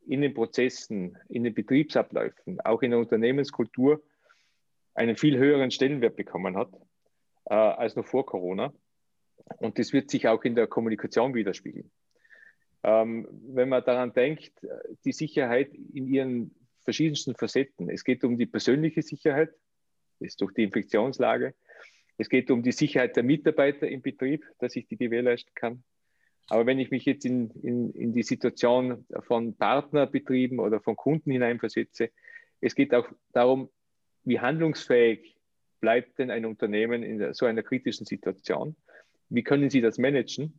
in 0.07 0.21
den 0.21 0.35
Prozessen, 0.35 1.19
in 1.29 1.45
den 1.45 1.55
Betriebsabläufen, 1.55 2.61
auch 2.61 2.83
in 2.83 2.91
der 2.91 3.01
Unternehmenskultur 3.01 4.03
einen 4.95 5.17
viel 5.17 5.39
höheren 5.39 5.71
Stellenwert 5.71 6.17
bekommen 6.17 6.57
hat 6.57 6.71
äh, 7.47 7.55
als 7.55 7.97
noch 7.97 8.07
vor 8.07 8.27
Corona. 8.27 8.73
Und 9.59 9.79
das 9.79 9.93
wird 9.93 10.11
sich 10.11 10.29
auch 10.29 10.43
in 10.45 10.55
der 10.55 10.67
Kommunikation 10.67 11.35
widerspiegeln. 11.35 11.91
Ähm, 12.83 13.29
wenn 13.49 13.69
man 13.69 13.85
daran 13.85 14.13
denkt, 14.13 14.53
die 15.05 15.13
Sicherheit 15.13 15.73
in 15.75 16.07
ihren 16.07 16.55
verschiedensten 16.85 17.35
Facetten. 17.35 17.89
Es 17.91 18.05
geht 18.05 18.25
um 18.25 18.37
die 18.37 18.47
persönliche 18.47 19.03
Sicherheit, 19.03 19.51
das 20.21 20.29
ist 20.29 20.41
durch 20.41 20.53
die 20.53 20.65
Infektionslage. 20.65 21.55
Es 22.19 22.29
geht 22.29 22.51
um 22.51 22.63
die 22.63 22.73
Sicherheit 22.73 23.17
der 23.17 23.25
Mitarbeiter 23.25 23.89
im 23.89 24.03
Betrieb, 24.03 24.45
dass 24.59 24.77
ich 24.77 24.87
die 24.87 24.97
gewährleisten 24.97 25.53
kann. 25.55 25.83
Aber 26.49 26.67
wenn 26.67 26.79
ich 26.79 26.91
mich 26.91 27.07
jetzt 27.07 27.25
in, 27.25 27.51
in, 27.63 27.91
in 27.93 28.13
die 28.13 28.23
Situation 28.23 29.07
von 29.21 29.57
Partnerbetrieben 29.57 30.61
oder 30.61 30.81
von 30.81 30.95
Kunden 30.95 31.31
hineinversetze, 31.31 32.11
es 32.61 32.75
geht 32.75 32.95
auch 32.95 33.09
darum, 33.33 33.71
wie 34.25 34.41
handlungsfähig 34.41 35.37
bleibt 35.81 36.19
denn 36.19 36.31
ein 36.31 36.47
Unternehmen 36.47 37.03
in 37.03 37.33
so 37.35 37.47
einer 37.47 37.63
kritischen 37.63 38.07
Situation? 38.07 38.77
Wie 39.29 39.43
können 39.43 39.71
Sie 39.71 39.81
das 39.81 39.99
managen? 39.99 40.59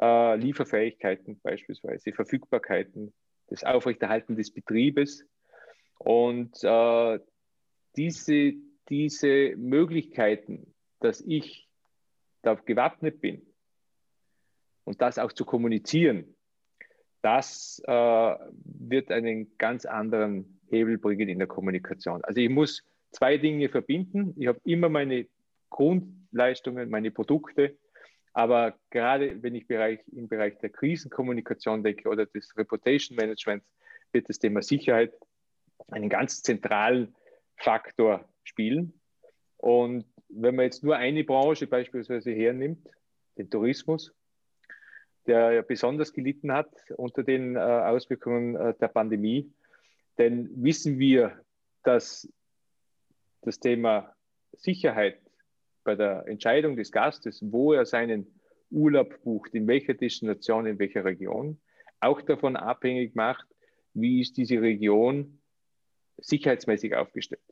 Äh, 0.00 0.36
Lieferfähigkeiten 0.36 1.40
beispielsweise, 1.40 2.12
Verfügbarkeiten, 2.12 3.12
das 3.48 3.64
Aufrechterhalten 3.64 4.36
des 4.36 4.52
Betriebes. 4.52 5.24
Und 5.98 6.62
äh, 6.62 7.20
diese, 7.96 8.54
diese 8.88 9.56
Möglichkeiten, 9.56 10.74
dass 11.00 11.20
ich 11.20 11.68
da 12.42 12.54
gewappnet 12.54 13.20
bin 13.20 13.46
und 14.84 15.00
das 15.00 15.18
auch 15.18 15.32
zu 15.32 15.44
kommunizieren, 15.44 16.34
das 17.22 17.82
äh, 17.86 17.92
wird 18.64 19.10
einen 19.10 19.56
ganz 19.56 19.86
anderen 19.86 20.60
Hebel 20.68 20.98
bringen 20.98 21.28
in 21.28 21.38
der 21.38 21.48
Kommunikation. 21.48 22.22
Also 22.24 22.40
ich 22.40 22.50
muss 22.50 22.82
zwei 23.12 23.38
Dinge 23.38 23.68
verbinden. 23.68 24.34
Ich 24.36 24.46
habe 24.46 24.60
immer 24.64 24.88
meine 24.88 25.26
Grundleistungen, 25.70 26.90
meine 26.90 27.10
Produkte, 27.10 27.78
aber 28.34 28.76
gerade 28.90 29.42
wenn 29.42 29.54
ich 29.54 29.68
Bereich, 29.68 30.00
im 30.08 30.28
Bereich 30.28 30.58
der 30.58 30.70
Krisenkommunikation 30.70 31.84
denke 31.84 32.08
oder 32.08 32.26
des 32.26 32.54
Reputation 32.56 33.16
Managements, 33.16 33.66
wird 34.12 34.28
das 34.28 34.40
Thema 34.40 34.60
Sicherheit 34.60 35.14
einen 35.88 36.08
ganz 36.08 36.42
zentralen 36.42 37.14
Faktor 37.56 38.28
spielen. 38.42 39.00
Und 39.56 40.04
wenn 40.28 40.56
man 40.56 40.64
jetzt 40.64 40.82
nur 40.82 40.96
eine 40.96 41.22
Branche 41.22 41.68
beispielsweise 41.68 42.32
hernimmt, 42.32 42.88
den 43.38 43.48
Tourismus, 43.50 44.12
der 45.26 45.52
ja 45.52 45.62
besonders 45.62 46.12
gelitten 46.12 46.52
hat 46.52 46.70
unter 46.96 47.22
den 47.22 47.54
äh, 47.54 47.60
Auswirkungen 47.60 48.56
äh, 48.56 48.74
der 48.74 48.88
Pandemie, 48.88 49.52
dann 50.16 50.50
wissen 50.56 50.98
wir, 50.98 51.40
dass 51.84 52.28
das 53.42 53.60
Thema 53.60 54.14
Sicherheit 54.52 55.23
bei 55.84 55.94
der 55.94 56.26
Entscheidung 56.26 56.76
des 56.76 56.90
Gastes, 56.90 57.40
wo 57.42 57.72
er 57.72 57.86
seinen 57.86 58.26
Urlaub 58.70 59.22
bucht, 59.22 59.54
in 59.54 59.66
welcher 59.66 59.94
Destination, 59.94 60.66
in 60.66 60.78
welcher 60.78 61.04
Region, 61.04 61.60
auch 62.00 62.20
davon 62.22 62.56
abhängig 62.56 63.14
macht, 63.14 63.46
wie 63.92 64.20
ist 64.20 64.36
diese 64.36 64.60
Region 64.60 65.38
sicherheitsmäßig 66.18 66.94
aufgestellt. 66.94 67.42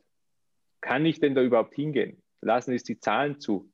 Kann 0.81 1.05
ich 1.05 1.19
denn 1.19 1.35
da 1.35 1.41
überhaupt 1.41 1.75
hingehen? 1.75 2.21
Lassen 2.41 2.73
es 2.73 2.83
die 2.83 2.99
Zahlen 2.99 3.39
zu? 3.39 3.71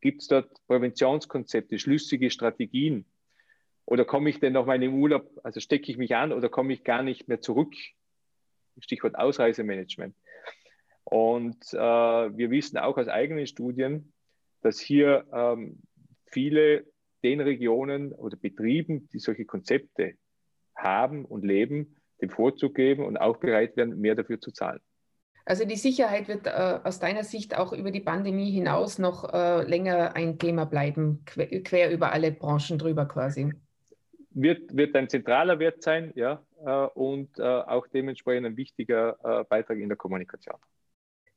Gibt 0.00 0.22
es 0.22 0.28
dort 0.28 0.50
Präventionskonzepte, 0.66 1.78
schlüssige 1.78 2.30
Strategien? 2.30 3.04
Oder 3.84 4.04
komme 4.04 4.30
ich 4.30 4.40
denn 4.40 4.54
nach 4.54 4.64
meinem 4.64 4.94
Urlaub, 4.94 5.28
also 5.42 5.60
stecke 5.60 5.90
ich 5.90 5.98
mich 5.98 6.14
an 6.14 6.32
oder 6.32 6.48
komme 6.48 6.72
ich 6.72 6.84
gar 6.84 7.02
nicht 7.02 7.28
mehr 7.28 7.40
zurück? 7.40 7.74
Stichwort 8.78 9.16
Ausreisemanagement. 9.16 10.14
Und 11.10 11.72
äh, 11.72 11.76
wir 11.76 12.50
wissen 12.50 12.78
auch 12.78 12.96
aus 12.96 13.08
eigenen 13.08 13.46
Studien, 13.46 14.12
dass 14.62 14.78
hier 14.78 15.26
ähm, 15.32 15.80
viele 16.26 16.84
den 17.24 17.40
Regionen 17.40 18.12
oder 18.12 18.36
Betrieben, 18.36 19.08
die 19.12 19.18
solche 19.18 19.44
Konzepte 19.44 20.14
haben 20.76 21.24
und 21.24 21.44
leben, 21.44 21.96
den 22.20 22.30
Vorzug 22.30 22.76
geben 22.76 23.04
und 23.04 23.16
auch 23.16 23.38
bereit 23.38 23.76
werden, 23.76 24.00
mehr 24.00 24.14
dafür 24.14 24.40
zu 24.40 24.52
zahlen. 24.52 24.80
Also 25.44 25.64
die 25.64 25.76
Sicherheit 25.76 26.28
wird 26.28 26.46
äh, 26.46 26.78
aus 26.84 27.00
deiner 27.00 27.24
Sicht 27.24 27.58
auch 27.58 27.72
über 27.72 27.90
die 27.90 28.00
Pandemie 28.00 28.52
hinaus 28.52 29.00
noch 29.00 29.32
äh, 29.32 29.64
länger 29.64 30.14
ein 30.14 30.38
Thema 30.38 30.64
bleiben, 30.64 31.24
quer, 31.26 31.48
quer, 31.62 31.90
über 31.90 32.12
alle 32.12 32.30
Branchen 32.30 32.78
drüber 32.78 33.06
quasi. 33.06 33.52
Wird, 34.30 34.76
wird 34.76 34.94
ein 34.94 35.08
zentraler 35.08 35.58
Wert 35.58 35.82
sein, 35.82 36.12
ja, 36.14 36.40
äh, 36.64 36.86
und 36.94 37.36
äh, 37.40 37.42
auch 37.42 37.88
dementsprechend 37.88 38.46
ein 38.46 38.56
wichtiger 38.56 39.18
äh, 39.24 39.44
Beitrag 39.44 39.78
in 39.78 39.88
der 39.88 39.96
Kommunikation. 39.96 40.56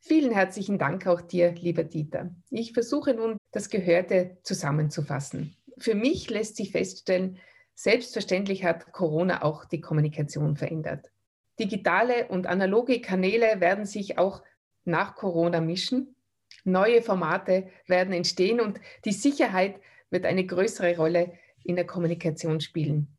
Vielen 0.05 0.33
herzlichen 0.33 0.77
Dank 0.77 1.07
auch 1.07 1.21
dir, 1.21 1.53
lieber 1.53 1.85
Dieter. 1.85 2.35
Ich 2.49 2.73
versuche 2.73 3.13
nun, 3.13 3.37
das 3.53 3.69
Gehörte 3.69 4.37
zusammenzufassen. 4.43 5.55
Für 5.77 5.95
mich 5.95 6.29
lässt 6.29 6.57
sich 6.57 6.73
feststellen, 6.73 7.39
selbstverständlich 7.73 8.65
hat 8.65 8.91
Corona 8.91 9.43
auch 9.43 9.63
die 9.63 9.79
Kommunikation 9.79 10.57
verändert. 10.57 11.09
Digitale 11.57 12.27
und 12.27 12.47
analoge 12.47 12.99
Kanäle 12.99 13.61
werden 13.61 13.85
sich 13.85 14.17
auch 14.17 14.43
nach 14.83 15.15
Corona 15.15 15.61
mischen. 15.61 16.17
Neue 16.65 17.01
Formate 17.01 17.69
werden 17.87 18.13
entstehen 18.13 18.59
und 18.59 18.81
die 19.05 19.13
Sicherheit 19.13 19.79
wird 20.09 20.25
eine 20.25 20.45
größere 20.45 20.97
Rolle 20.97 21.31
in 21.63 21.77
der 21.77 21.87
Kommunikation 21.87 22.59
spielen. 22.59 23.17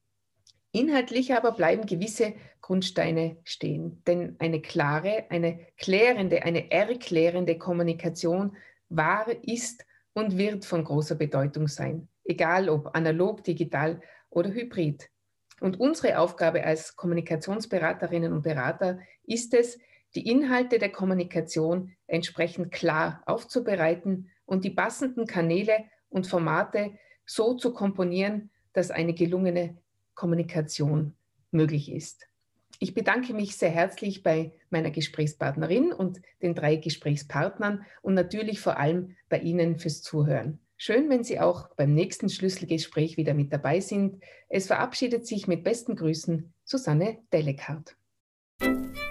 Inhaltlich 0.75 1.33
aber 1.33 1.53
bleiben 1.53 1.87
gewisse 1.87 2.35
Grundsteine 2.61 3.37
stehen. 3.45 4.03
Denn 4.09 4.35
eine 4.41 4.61
klare, 4.61 5.27
eine 5.31 5.61
klärende, 5.77 6.43
eine 6.43 6.73
erklärende 6.73 7.57
Kommunikation 7.59 8.57
war, 8.89 9.29
ist 9.45 9.85
und 10.15 10.37
wird 10.37 10.65
von 10.65 10.83
großer 10.83 11.15
Bedeutung 11.15 11.69
sein. 11.69 12.09
Egal 12.25 12.69
ob 12.69 12.97
analog, 12.97 13.45
digital 13.45 14.01
oder 14.31 14.51
hybrid. 14.51 15.11
Und 15.61 15.79
unsere 15.79 16.19
Aufgabe 16.19 16.65
als 16.65 16.97
Kommunikationsberaterinnen 16.97 18.33
und 18.33 18.43
Berater 18.43 18.99
ist 19.23 19.55
es, 19.55 19.79
die 20.17 20.29
Inhalte 20.29 20.81
der 20.81 20.91
Kommunikation 20.91 21.95
entsprechend 22.09 22.73
klar 22.73 23.23
aufzubereiten 23.27 24.29
und 24.45 24.65
die 24.65 24.71
passenden 24.71 25.27
Kanäle 25.29 25.85
und 26.09 26.27
Formate 26.27 26.99
so 27.25 27.55
zu 27.55 27.73
komponieren, 27.73 28.51
dass 28.73 28.91
eine 28.91 29.15
gelungene 29.15 29.79
Kommunikation 30.15 31.15
möglich 31.51 31.91
ist. 31.91 32.29
Ich 32.81 32.95
bedanke 32.95 33.35
mich 33.35 33.57
sehr 33.57 33.71
herzlich 33.71 34.23
bei 34.23 34.53
meiner 34.71 34.91
Gesprächspartnerin 34.91 35.93
und 35.93 36.21
den 36.43 36.55
drei 36.55 36.77
Gesprächspartnern 36.77 37.85
und 38.03 38.15
natürlich 38.15 38.61
vor 38.61 38.79
allem 38.79 39.17
bei 39.29 39.39
Ihnen 39.39 39.79
fürs 39.79 40.03
Zuhören. 40.03 40.59
Schön, 40.77 41.09
wenn 41.09 41.23
Sie 41.23 41.39
auch 41.39 41.69
beim 41.77 41.95
nächsten 41.95 42.29
Schlüsselgespräch 42.29 43.17
wieder 43.17 43.33
mit 43.33 43.53
dabei 43.53 43.81
sind. 43.81 44.23
Es 44.49 44.67
verabschiedet 44.67 45.27
sich 45.27 45.47
mit 45.47 45.63
besten 45.63 45.95
Grüßen 45.95 46.53
Susanne. 46.65 47.19
Musik 47.33 49.04